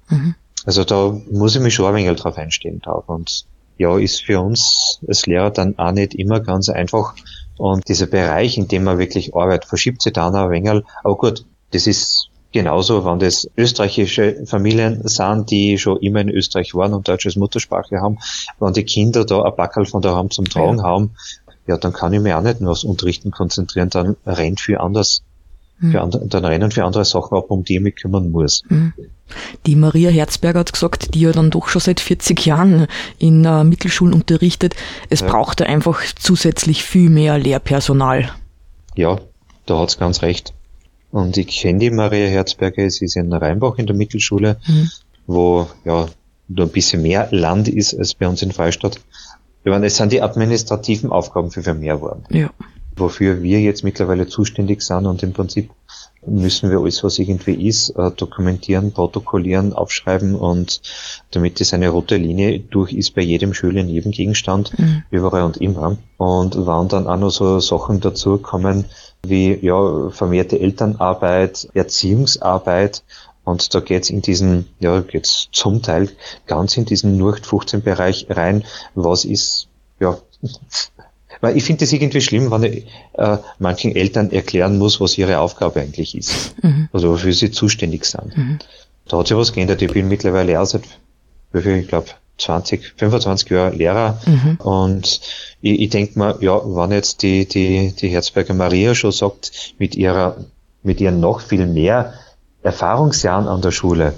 [0.09, 0.35] Mhm.
[0.64, 3.05] Also da muss ich mich schon ein wenig drauf einstellen drauf.
[3.07, 3.45] Und
[3.77, 7.14] ja, ist für uns als Lehrer dann auch nicht immer ganz einfach.
[7.57, 10.85] Und dieser Bereich, in dem man wirklich arbeitet, verschiebt sich dann ein wenig.
[11.03, 16.73] Aber gut, das ist Genauso, wenn das österreichische Familien sind, die schon immer in Österreich
[16.77, 18.19] waren und deutsches Muttersprache haben,
[18.61, 20.85] wenn die Kinder da ein Backel von daheim zum Tragen ja.
[20.85, 21.17] haben,
[21.67, 25.25] ja, dann kann ich mich auch nicht nur aufs Unterrichten konzentrieren, dann rennt für anders,
[25.81, 25.90] mhm.
[25.90, 28.62] für andere, dann rennen für andere Sachen ab, um die ich mich kümmern muss.
[28.69, 28.93] Mhm.
[29.67, 32.87] Die Maria Herzberger hat gesagt, die ja dann doch schon seit 40 Jahren
[33.19, 34.77] in äh, Mittelschulen unterrichtet,
[35.11, 35.27] es ja.
[35.27, 38.31] braucht da einfach zusätzlich viel mehr Lehrpersonal.
[38.95, 39.19] Ja,
[39.67, 40.55] da hat's ganz recht.
[41.14, 44.90] Und ich kenne die Maria Herzberger, sie ist in Rheinbach in der Mittelschule, mhm.
[45.29, 46.09] wo ja
[46.48, 49.00] nur ein bisschen mehr Land ist als bei uns in Freistadt.
[49.62, 52.24] Meine, es sind die administrativen Aufgaben für mehr geworden.
[52.31, 52.50] Ja.
[52.96, 55.70] Wofür wir jetzt mittlerweile zuständig sind und im Prinzip
[56.27, 60.81] müssen wir alles, was irgendwie ist, äh, dokumentieren, protokollieren, aufschreiben und
[61.31, 65.03] damit es eine rote Linie durch ist bei jedem Schüler in jedem Gegenstand, mhm.
[65.11, 65.97] überall und immer.
[66.17, 68.85] Und wann dann auch noch so Sachen dazu kommen,
[69.23, 73.03] wie ja, vermehrte Elternarbeit, Erziehungsarbeit.
[73.45, 76.09] Und da geht's in diesen, ja, geht's zum Teil
[76.47, 78.65] ganz in diesen 0815 Bereich rein.
[78.95, 79.69] Was ist,
[80.01, 80.19] ja,
[81.45, 85.41] weil ich finde es irgendwie schlimm, wenn ich äh, manchen Eltern erklären muss, was ihre
[85.41, 86.55] Aufgabe eigentlich ist.
[86.63, 86.89] Mhm.
[86.91, 88.35] Also wofür sie zuständig sind.
[88.35, 88.59] Mhm.
[89.07, 89.83] Da hat sich was geändert.
[89.83, 90.85] Ich bin mittlerweile auch seit,
[91.53, 92.07] wie viel, ich glaube,
[92.38, 94.57] 20, 25 Jahre Lehrer mhm.
[94.57, 95.21] und
[95.61, 99.95] ich, ich denke mal, ja, wenn jetzt die, die, die Herzberger Maria schon sagt, mit
[99.95, 100.38] ihrer,
[100.83, 102.15] mit ihren noch viel mehr
[102.63, 104.15] Erfahrungsjahren an der Schule,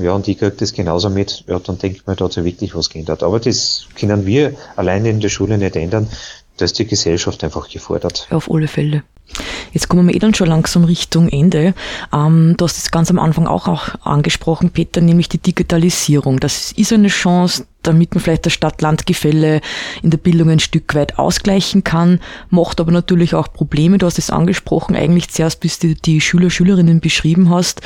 [0.00, 2.74] ja, und ich kriege das genauso mit, ja, dann denkt man, da hat sich wirklich
[2.74, 3.22] was geändert.
[3.22, 6.08] Aber das können wir alleine in der Schule nicht ändern.
[6.60, 8.26] Da ist die Gesellschaft einfach gefordert.
[8.30, 9.02] Auf alle Fälle.
[9.72, 11.72] Jetzt kommen wir eh dann schon langsam Richtung Ende.
[12.12, 16.38] Ähm, du hast es ganz am Anfang auch, auch angesprochen, Peter, nämlich die Digitalisierung.
[16.38, 19.62] Das ist eine Chance, damit man vielleicht das Stadt-Land-Gefälle
[20.02, 23.96] in der Bildung ein Stück weit ausgleichen kann, macht aber natürlich auch Probleme.
[23.96, 27.80] Du hast es angesprochen, eigentlich zuerst, bis du die Schüler, Schülerinnen beschrieben hast.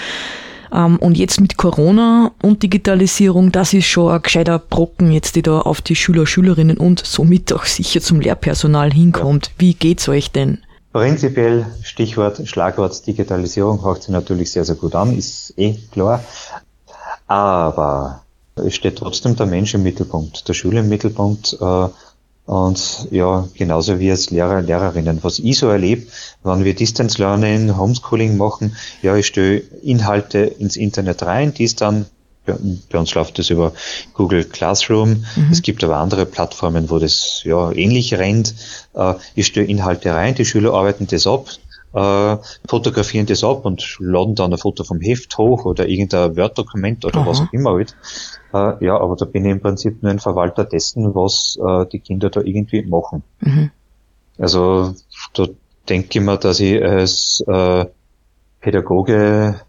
[0.74, 5.42] Ähm, und jetzt mit Corona und Digitalisierung, das ist schon ein gescheiter Brocken jetzt, die
[5.42, 9.52] da auf die Schüler, Schülerinnen und somit auch sicher zum Lehrpersonal hinkommt.
[9.56, 10.58] Wie geht's euch denn?
[10.92, 16.22] Prinzipiell Stichwort, Schlagwort Digitalisierung hört sich natürlich sehr, sehr gut an, ist eh klar.
[17.26, 18.22] Aber
[18.56, 21.56] es steht trotzdem der Mensch im Mittelpunkt, der Schule im Mittelpunkt.
[21.60, 21.88] Äh,
[22.46, 25.20] und ja, genauso wie als Lehrer, Lehrerinnen.
[25.22, 26.06] Was ich so erlebe,
[26.42, 31.80] wenn wir Distance Learning, Homeschooling machen, ja, ich stelle Inhalte ins Internet rein, die ist
[31.80, 32.06] dann,
[32.44, 33.72] bei uns läuft das über
[34.12, 35.24] Google Classroom.
[35.36, 35.48] Mhm.
[35.50, 38.54] Es gibt aber andere Plattformen, wo das ja ähnlich rennt.
[38.92, 41.48] Äh, ich stelle Inhalte rein, die Schüler arbeiten das ab,
[41.94, 42.36] äh,
[42.68, 47.20] fotografieren das ab und laden dann ein Foto vom Heft hoch oder irgendein Word-Dokument oder
[47.20, 47.26] Aha.
[47.26, 47.96] was auch immer halt.
[48.52, 52.00] Äh, ja, aber da bin ich im Prinzip nur ein Verwalter dessen, was äh, die
[52.00, 53.22] Kinder da irgendwie machen.
[53.40, 53.70] Mhm.
[54.38, 54.94] Also
[55.34, 55.46] da
[55.88, 57.86] denke ich mir, dass ich als äh,
[58.60, 59.60] Pädagoge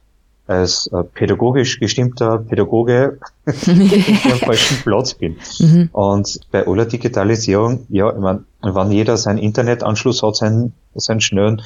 [0.48, 5.38] als äh, pädagogisch gestimmter Pädagoge am falschen Platz bin.
[5.60, 5.90] Mhm.
[5.92, 11.64] Und bei aller Digitalisierung, ja, ich meine, wenn jeder seinen Internetanschluss hat, seinen, seinen schnellen,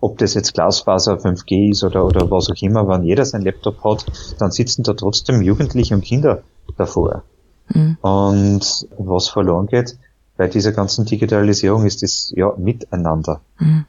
[0.00, 3.82] ob das jetzt Glasfaser 5G ist oder, oder was auch immer, wenn jeder sein Laptop
[3.84, 4.06] hat,
[4.38, 6.42] dann sitzen da trotzdem Jugendliche und Kinder
[6.76, 7.22] davor.
[7.68, 7.96] Mhm.
[8.00, 9.96] Und was verloren geht
[10.36, 13.40] bei dieser ganzen Digitalisierung ist das ja miteinander.
[13.58, 13.86] Mhm.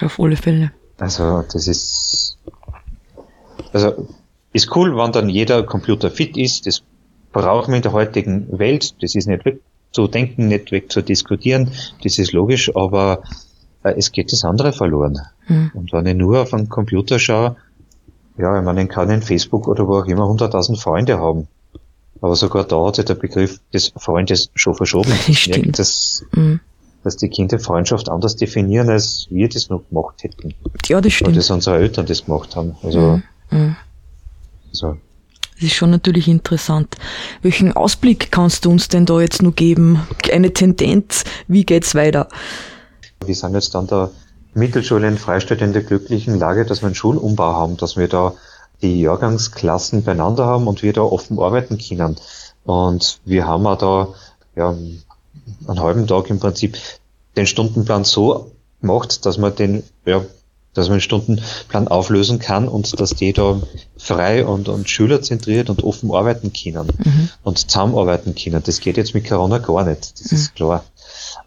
[0.00, 0.72] Auf alle Fälle.
[0.98, 2.36] Also das ist
[3.72, 4.06] also
[4.52, 6.66] ist cool, wenn dann jeder Computer fit ist.
[6.66, 6.82] Das
[7.32, 9.02] brauchen wir in der heutigen Welt.
[9.02, 11.70] Das ist nicht weg zu denken, nicht weg zu diskutieren.
[12.02, 13.26] Das ist logisch, aber äh,
[13.84, 15.20] es geht das andere verloren.
[15.48, 15.70] Mhm.
[15.74, 17.56] Und wenn ich nur auf einen Computer schaue,
[18.36, 21.46] ja, ich meine, ich kann in Facebook oder wo auch immer 100.000 Freunde haben.
[22.20, 25.12] Aber sogar da hat sich der Begriff des Freundes schon verschoben.
[25.32, 25.78] Stimmt.
[25.78, 26.60] dass, mhm.
[27.04, 30.54] dass die Kinder Freundschaft anders definieren, als wir das noch gemacht hätten.
[30.86, 31.28] Ja, das stimmt.
[31.28, 32.76] Oder dass unsere Eltern das gemacht haben.
[32.82, 33.20] Also,
[33.50, 33.58] mhm.
[33.58, 33.76] mhm.
[34.72, 34.96] so.
[35.54, 36.96] Das ist schon natürlich interessant.
[37.42, 40.00] Welchen Ausblick kannst du uns denn da jetzt nur geben?
[40.32, 42.28] Eine Tendenz, wie geht's weiter?
[43.26, 44.10] Wir sind jetzt an der
[44.54, 48.34] Mittelschule in Freistadt in der glücklichen Lage, dass wir einen Schulumbau haben, dass wir da
[48.82, 52.16] die Jahrgangsklassen beieinander haben und wir da offen arbeiten können.
[52.64, 54.08] Und wir haben auch da
[54.56, 56.76] ja, einen halben Tag im Prinzip
[57.36, 60.24] den Stundenplan so gemacht, dass man den, ja,
[60.72, 63.60] dass man den Stundenplan auflösen kann und dass die da
[63.96, 67.28] frei und, und schülerzentriert und offen arbeiten können mhm.
[67.42, 68.62] und zusammenarbeiten können.
[68.64, 70.38] Das geht jetzt mit Corona gar nicht, das mhm.
[70.38, 70.84] ist klar.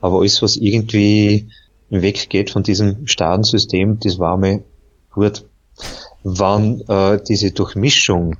[0.02, 1.50] Aber alles, was irgendwie
[1.90, 4.64] weggeht von diesem starren System, das war mir
[5.12, 5.46] gut.
[6.24, 8.38] Wann äh, diese Durchmischung,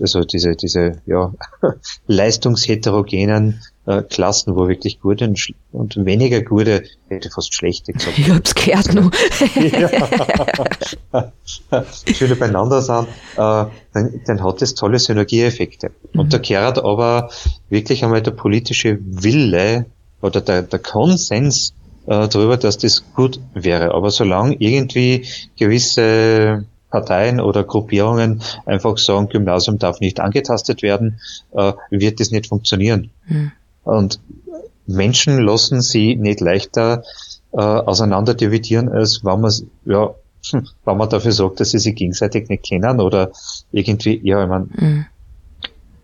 [0.00, 1.32] also diese, diese ja,
[2.06, 8.18] leistungsheterogenen äh, Klassen, wo wirklich gute und, und weniger gute, hätte fast schlechte gesagt.
[8.18, 9.10] Ich hab's gehört nur.
[12.14, 15.92] Schüler beieinander sind, äh, dann, dann hat das tolle Synergieeffekte.
[16.12, 16.20] Mhm.
[16.20, 17.30] Und da gehört aber
[17.70, 19.86] wirklich einmal der politische Wille
[20.20, 21.74] oder der, der Konsens
[22.06, 23.94] äh, darüber, dass das gut wäre.
[23.94, 25.26] Aber solange irgendwie
[25.56, 31.20] gewisse Parteien oder Gruppierungen einfach sagen, Gymnasium darf nicht angetastet werden,
[31.52, 33.10] äh, wird das nicht funktionieren.
[33.26, 33.52] Mhm.
[33.84, 34.20] Und
[34.86, 37.02] Menschen lassen sie nicht leichter
[37.52, 39.52] äh, auseinander dividieren, als wenn man
[39.84, 40.14] ja,
[40.50, 43.32] hm, wenn man dafür sorgt, dass sie sich gegenseitig nicht kennen oder
[43.70, 45.06] irgendwie, ja, ich meine, mhm.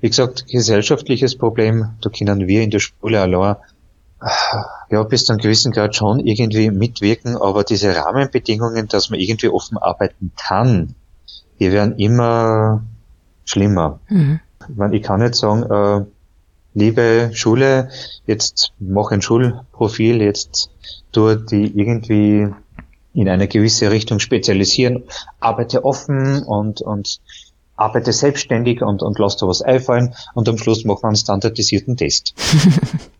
[0.00, 3.56] wie gesagt, gesellschaftliches Problem, da können wir in der Schule allein
[4.90, 9.48] ja, bis zu einem gewissen Grad schon irgendwie mitwirken, aber diese Rahmenbedingungen, dass man irgendwie
[9.48, 10.94] offen arbeiten kann,
[11.60, 12.82] die werden immer
[13.44, 14.00] schlimmer.
[14.08, 14.40] Mhm.
[14.68, 16.04] Ich, meine, ich kann nicht sagen, äh,
[16.74, 17.90] liebe Schule,
[18.26, 20.70] jetzt mach ein Schulprofil, jetzt
[21.12, 22.48] tu die irgendwie
[23.14, 25.04] in eine gewisse Richtung spezialisieren,
[25.40, 27.20] arbeite offen und, und
[27.76, 31.96] arbeite selbstständig und, und lass da was einfallen und am Schluss mach man einen standardisierten
[31.96, 32.34] Test.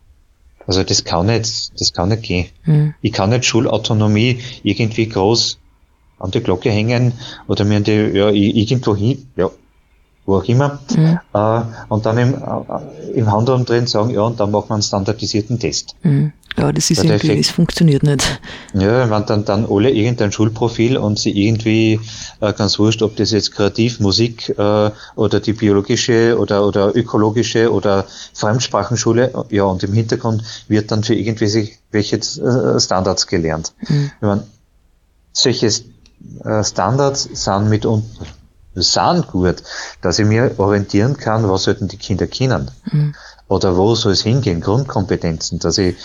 [0.68, 2.46] Also das kann nicht, das kann nicht gehen.
[2.66, 2.94] Mhm.
[3.00, 5.58] Ich kann nicht Schulautonomie irgendwie groß
[6.18, 7.14] an die Glocke hängen
[7.46, 9.50] oder mir an die, ja, irgendwo hin, ja,
[10.28, 11.18] wo auch immer, mhm.
[11.32, 15.58] äh, und dann im, äh, im Handumdrehen sagen, ja, und dann machen wir einen standardisierten
[15.58, 15.96] Test.
[16.02, 16.34] Mhm.
[16.58, 18.40] Ja, das ist irgendwie, Effekt, das funktioniert nicht.
[18.74, 22.00] Ja, wenn dann, dann alle irgendein Schulprofil und sie irgendwie
[22.40, 27.72] äh, ganz wurscht, ob das jetzt kreativ, Musik äh, oder die biologische oder, oder ökologische
[27.72, 28.04] oder
[28.34, 33.72] Fremdsprachenschule, ja, und im Hintergrund wird dann für irgendwelche welche äh, Standards gelernt.
[33.88, 34.10] Mhm.
[34.16, 34.42] Ich meine,
[35.32, 35.68] solche
[36.44, 38.26] äh, Standards sind mitunter
[38.82, 39.62] sind gut,
[40.00, 42.70] dass ich mir orientieren kann, was sollten die Kinder kennen.
[42.90, 43.14] Mhm.
[43.48, 45.96] Oder wo soll es hingehen, Grundkompetenzen, dass ich,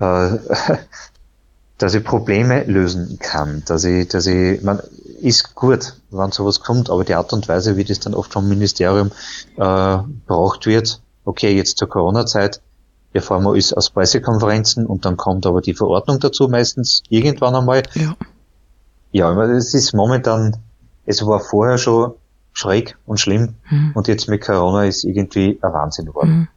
[0.00, 0.38] äh,
[1.78, 4.80] dass ich Probleme lösen kann, dass ich, dass ich, man,
[5.20, 8.48] ist gut, wenn sowas kommt, aber die Art und Weise, wie das dann oft vom
[8.48, 9.10] Ministerium
[9.56, 12.60] äh, braucht wird, okay, jetzt zur Corona-Zeit,
[13.12, 17.82] erfahren wir alles aus Pressekonferenzen und dann kommt aber die Verordnung dazu meistens irgendwann einmal.
[17.94, 18.16] Ja.
[19.12, 20.56] Ja, es ist momentan,
[21.06, 22.12] es war vorher schon
[22.52, 23.92] schräg und schlimm mhm.
[23.94, 26.30] und jetzt mit Corona ist irgendwie ein Wahnsinn geworden.
[26.30, 26.48] Mhm.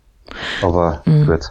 [0.61, 1.25] Aber mhm.
[1.25, 1.45] gut.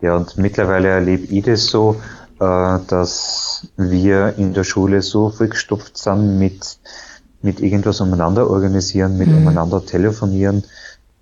[0.00, 1.96] Ja, und mittlerweile erlebe ich das so,
[2.40, 6.78] äh, dass wir in der Schule so vollgestopft sind mit,
[7.42, 9.38] mit irgendwas umeinander organisieren, mit mhm.
[9.38, 10.64] umeinander telefonieren,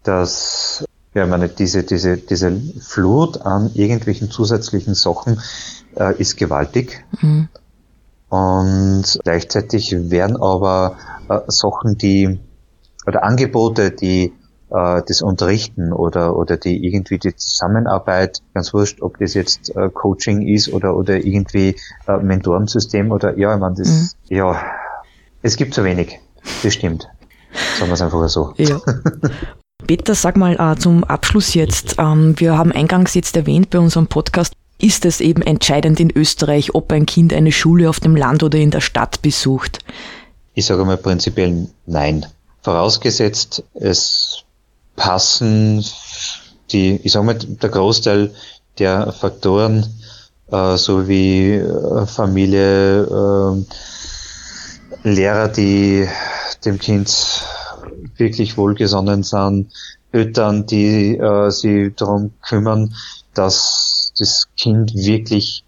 [0.02, 5.40] dass ja, ich meine, diese, diese, diese Flut an irgendwelchen zusätzlichen Sachen
[5.96, 7.06] äh, ist gewaltig.
[8.28, 10.96] Und gleichzeitig werden aber
[11.28, 12.40] äh, Sachen, die,
[13.06, 14.32] oder Angebote, die
[14.70, 19.88] äh, das Unterrichten oder, oder die irgendwie die Zusammenarbeit, ganz wurscht, ob das jetzt äh,
[19.90, 21.76] Coaching ist oder, oder irgendwie
[22.08, 24.08] äh, Mentorensystem oder, ja, ich meine, das, mhm.
[24.36, 24.60] ja,
[25.42, 26.18] es gibt zu wenig.
[26.62, 27.08] Das stimmt.
[27.78, 28.52] Sagen wir es einfach so.
[28.56, 28.80] Ja.
[29.86, 31.96] Peter, sag mal äh, zum Abschluss jetzt.
[31.98, 36.74] Ähm, wir haben eingangs jetzt erwähnt bei unserem Podcast, ist es eben entscheidend in Österreich,
[36.74, 39.78] ob ein Kind eine Schule auf dem Land oder in der Stadt besucht?
[40.54, 42.26] Ich sage mal prinzipiell nein.
[42.62, 44.44] Vorausgesetzt, es
[44.96, 45.84] passen
[46.72, 48.34] die, ich sage mal, der Großteil
[48.78, 49.86] der Faktoren,
[50.50, 53.64] äh, so wie äh, Familie, äh,
[55.08, 56.08] Lehrer, die
[56.64, 57.44] dem Kind
[58.16, 59.72] wirklich wohlgesonnen sind,
[60.12, 62.94] Eltern, die äh, sich darum kümmern,
[63.34, 65.64] dass das Kind wirklich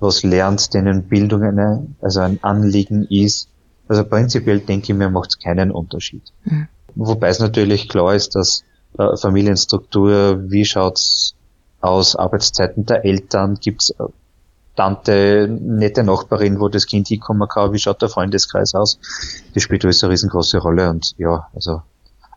[0.00, 3.48] was lernt, denen Bildung eine, also ein Anliegen ist.
[3.88, 6.22] Also prinzipiell denke ich mir, macht es keinen Unterschied.
[6.44, 6.68] Mhm.
[6.94, 8.64] Wobei es natürlich klar ist, dass
[8.98, 11.34] äh, Familienstruktur, wie schaut's
[11.80, 14.04] aus, Arbeitszeiten der Eltern, gibt's äh,
[14.76, 18.98] Tante, nette Nachbarin, wo das Kind hinkommen kann, wie schaut der Freundeskreis aus?
[19.54, 21.82] Das spielt alles eine riesengroße Rolle und ja, also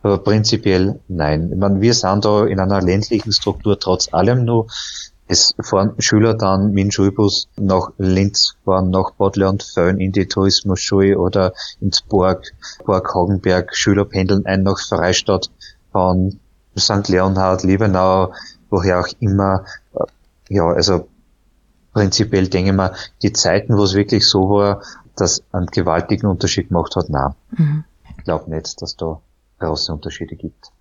[0.03, 1.49] aber prinzipiell nein.
[1.51, 4.67] Ich meine, wir sind da in einer ländlichen Struktur trotz allem nur.
[5.29, 10.27] Es fahren Schüler dann mit dem Schulbus nach Linz, fahren nach Bad Leonföhn in die
[10.27, 12.53] Tourismusschule oder ins Borg,
[12.85, 13.75] Borg Hagenberg.
[13.75, 15.49] Schüler pendeln ein nach Freistadt,
[15.91, 16.39] von
[16.77, 17.09] St.
[17.09, 18.33] Leonhard, Liebenau,
[18.69, 19.65] woher auch immer.
[20.49, 21.07] Ja, also
[21.93, 24.81] prinzipiell denke ich mal, die Zeiten, wo es wirklich so war,
[25.15, 27.33] dass einen gewaltigen Unterschied gemacht hat, nein.
[27.51, 27.83] Mhm.
[28.17, 29.19] Ich glaube nicht, dass da
[29.59, 30.71] große Unterschiede gibt.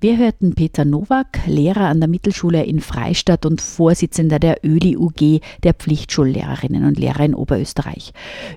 [0.00, 5.40] Wir hörten Peter Nowak, Lehrer an der Mittelschule in Freistadt und Vorsitzender der ÖLI UG,
[5.64, 8.12] der Pflichtschullehrerinnen und Lehrer in Oberösterreich.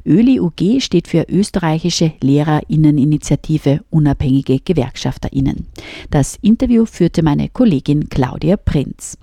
[0.06, 5.66] ÖLI UG steht für Österreichische Lehrerinneninitiative Unabhängige Gewerkschafterinnen.
[6.12, 9.18] Das Interview führte meine Kollegin Claudia Prinz.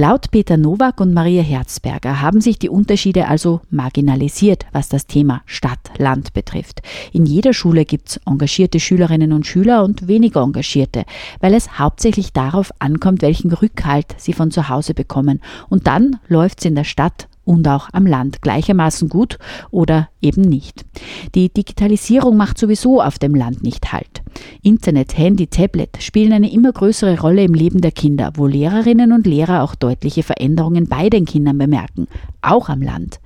[0.00, 5.42] Laut Peter Nowak und Maria Herzberger haben sich die Unterschiede also marginalisiert, was das Thema
[5.44, 6.80] Stadt-Land betrifft.
[7.12, 11.04] In jeder Schule gibt es engagierte Schülerinnen und Schüler und weniger engagierte,
[11.40, 15.42] weil es hauptsächlich darauf ankommt, welchen Rückhalt sie von zu Hause bekommen.
[15.68, 19.38] Und dann läuft es in der Stadt und auch am Land gleichermaßen gut
[19.70, 20.86] oder eben nicht.
[21.34, 24.19] Die Digitalisierung macht sowieso auf dem Land nicht Halt.
[24.62, 29.26] Internet, Handy, Tablet spielen eine immer größere Rolle im Leben der Kinder, wo Lehrerinnen und
[29.26, 32.06] Lehrer auch deutliche Veränderungen bei den Kindern bemerken,
[32.42, 33.20] auch am Land.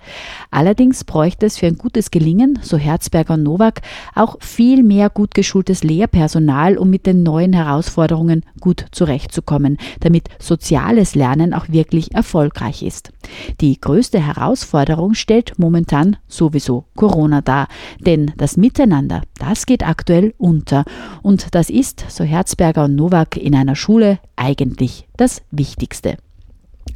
[0.50, 3.82] Allerdings bräuchte es für ein gutes Gelingen, so Herzberger und Nowak,
[4.14, 11.14] auch viel mehr gut geschultes Lehrpersonal, um mit den neuen Herausforderungen gut zurechtzukommen, damit soziales
[11.14, 13.12] Lernen auch wirklich erfolgreich ist.
[13.60, 17.68] Die größte Herausforderung stellt momentan sowieso Corona dar,
[18.00, 20.84] denn das Miteinander, das geht aktuell unter
[21.22, 26.16] und das ist, so Herzberger und Nowak, in einer Schule eigentlich das Wichtigste.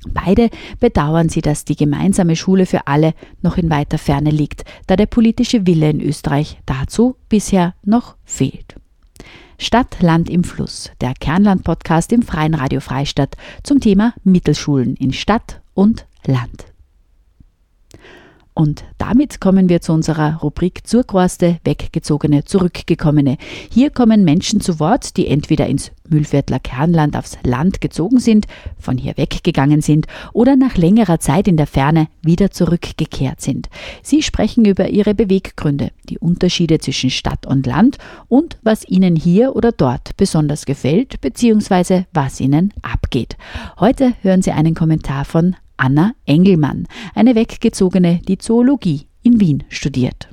[0.08, 0.50] Beide
[0.80, 5.06] bedauern sie, dass die gemeinsame Schule für alle noch in weiter Ferne liegt, da der
[5.06, 8.74] politische Wille in Österreich dazu bisher noch fehlt.
[9.58, 15.60] Stadt, Land im Fluss, der Kernland-Podcast im Freien Radio Freistadt zum Thema Mittelschulen in Stadt
[15.74, 16.67] und Land.
[18.58, 23.36] Und damit kommen wir zu unserer Rubrik Zurkorste, Weggezogene, Zurückgekommene.
[23.70, 28.98] Hier kommen Menschen zu Wort, die entweder ins Mühlviertler Kernland aufs Land gezogen sind, von
[28.98, 33.68] hier weggegangen sind oder nach längerer Zeit in der Ferne wieder zurückgekehrt sind.
[34.02, 39.54] Sie sprechen über ihre Beweggründe, die Unterschiede zwischen Stadt und Land und was ihnen hier
[39.54, 42.06] oder dort besonders gefällt bzw.
[42.12, 43.36] was ihnen abgeht.
[43.78, 50.28] Heute hören Sie einen Kommentar von Anna Engelmann, eine Weggezogene, die Zoologie in Wien studiert.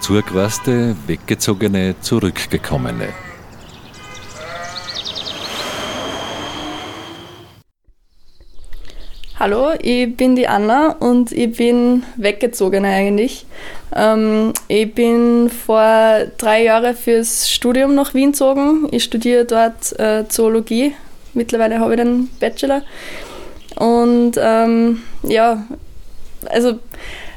[0.00, 3.08] Zurgereiste, Weggezogene, Zurückgekommene.
[9.38, 13.46] Hallo, ich bin die Anna und ich bin Weggezogene eigentlich.
[13.94, 18.88] Ähm, ich bin vor drei Jahren fürs Studium nach Wien gezogen.
[18.92, 20.94] Ich studiere dort äh, Zoologie.
[21.36, 22.82] Mittlerweile habe ich den Bachelor.
[23.76, 25.64] Und ähm, ja,
[26.46, 26.78] also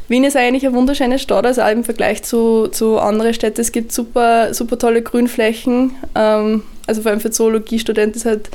[0.08, 3.62] Wien ist eigentlich eine wunderschöne Stadt, also auch im Vergleich zu, zu anderen Städten.
[3.62, 5.92] Es gibt super, super tolle Grünflächen.
[6.16, 8.50] Ähm, also vor allem für Zoologiestudenten ist halt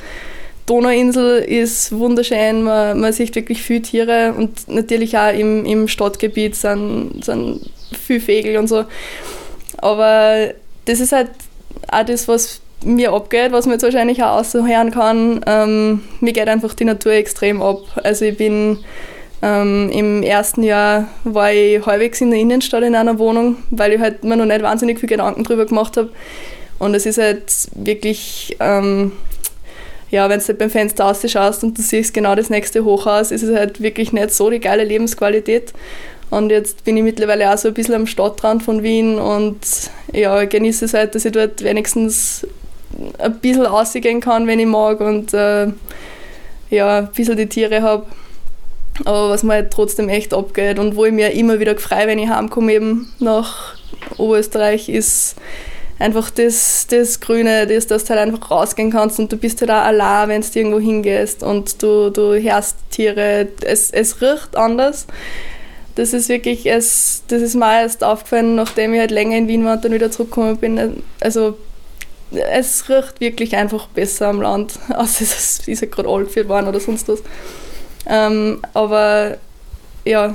[0.66, 6.56] Donauinsel ist wunderschön, man, man sieht wirklich viele Tiere und natürlich auch im, im Stadtgebiet
[6.56, 8.84] sind, sind viele Vögel und so.
[9.76, 10.54] Aber
[10.86, 11.30] das ist halt
[11.88, 15.40] auch das, was mir abgeht, was man jetzt wahrscheinlich auch aushören kann.
[15.46, 17.80] Ähm, mir geht einfach die Natur extrem ab.
[18.02, 18.78] Also ich bin
[19.42, 24.00] ähm, im ersten Jahr war ich halbwegs in der Innenstadt in einer Wohnung, weil ich
[24.00, 26.10] halt mir noch nicht wahnsinnig viel Gedanken drüber gemacht habe.
[26.78, 29.12] Und es ist halt wirklich ähm,
[30.14, 33.42] ja, wenn du halt beim Fenster rausschaust und du siehst genau das nächste Hochhaus, ist
[33.42, 35.72] es halt wirklich nicht so die geile Lebensqualität.
[36.30, 39.58] Und jetzt bin ich mittlerweile auch so ein bisschen am Stadtrand von Wien und
[40.12, 42.46] ja, genieße es halt, dass ich dort wenigstens
[43.18, 45.68] ein bisschen rausgehen kann, wenn ich mag und äh,
[46.70, 48.06] ja, ein bisschen die Tiere habe.
[49.04, 52.18] Aber was mir halt trotzdem echt abgeht und wo ich mir immer wieder freue, wenn
[52.18, 53.74] ich heimkomme eben nach
[54.18, 55.34] Oberösterreich, ist
[55.98, 59.70] einfach das, das Grüne, das, dass du halt einfach rausgehen kannst und du bist halt
[59.70, 65.06] auch allein, wenn du irgendwo hingehst und du, du hörst Tiere, es, es riecht anders.
[65.96, 69.64] Das ist wirklich, es, das ist mir erst aufgefallen, nachdem ich halt länger in Wien
[69.64, 71.02] war und dann wieder zurückgekommen bin.
[71.20, 71.56] Also
[72.36, 76.80] es riecht wirklich einfach besser am Land, außer es ist ja gerade für waren oder
[76.80, 77.22] sonst was.
[78.06, 79.38] Ähm, aber
[80.04, 80.34] ja,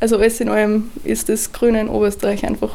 [0.00, 2.70] also alles in allem ist das Grüne in Oberösterreich einfach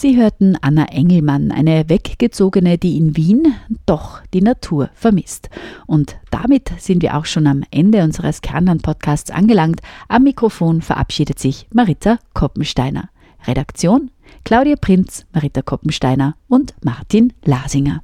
[0.00, 5.50] Sie hörten Anna Engelmann, eine Weggezogene, die in Wien doch die Natur vermisst.
[5.88, 9.80] Und damit sind wir auch schon am Ende unseres Kernland-Podcasts angelangt.
[10.06, 13.10] Am Mikrofon verabschiedet sich Marita Koppensteiner.
[13.48, 14.12] Redaktion
[14.44, 18.02] Claudia Prinz, Marita Koppensteiner und Martin Lasinger.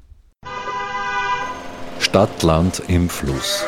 [1.99, 3.65] Stadt, Land im Fluss.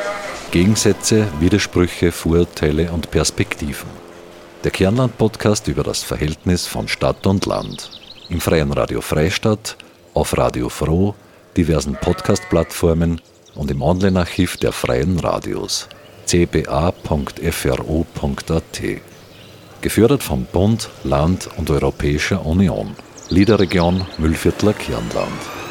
[0.51, 3.89] Gegensätze, Widersprüche, Vorurteile und Perspektiven.
[4.65, 7.91] Der Kernland-Podcast über das Verhältnis von Stadt und Land
[8.29, 9.77] im Freien Radio Freistadt,
[10.15, 11.15] auf Radio Froh,
[11.57, 13.21] diversen Podcast-Plattformen
[13.55, 15.89] und im Online-Archiv der Freien Radios
[16.27, 17.43] cba.fro.at.
[19.81, 22.97] Gefördert vom Bund, Land und Europäischer Union.
[23.29, 25.66] Liederregion Müllviertler Kirnland.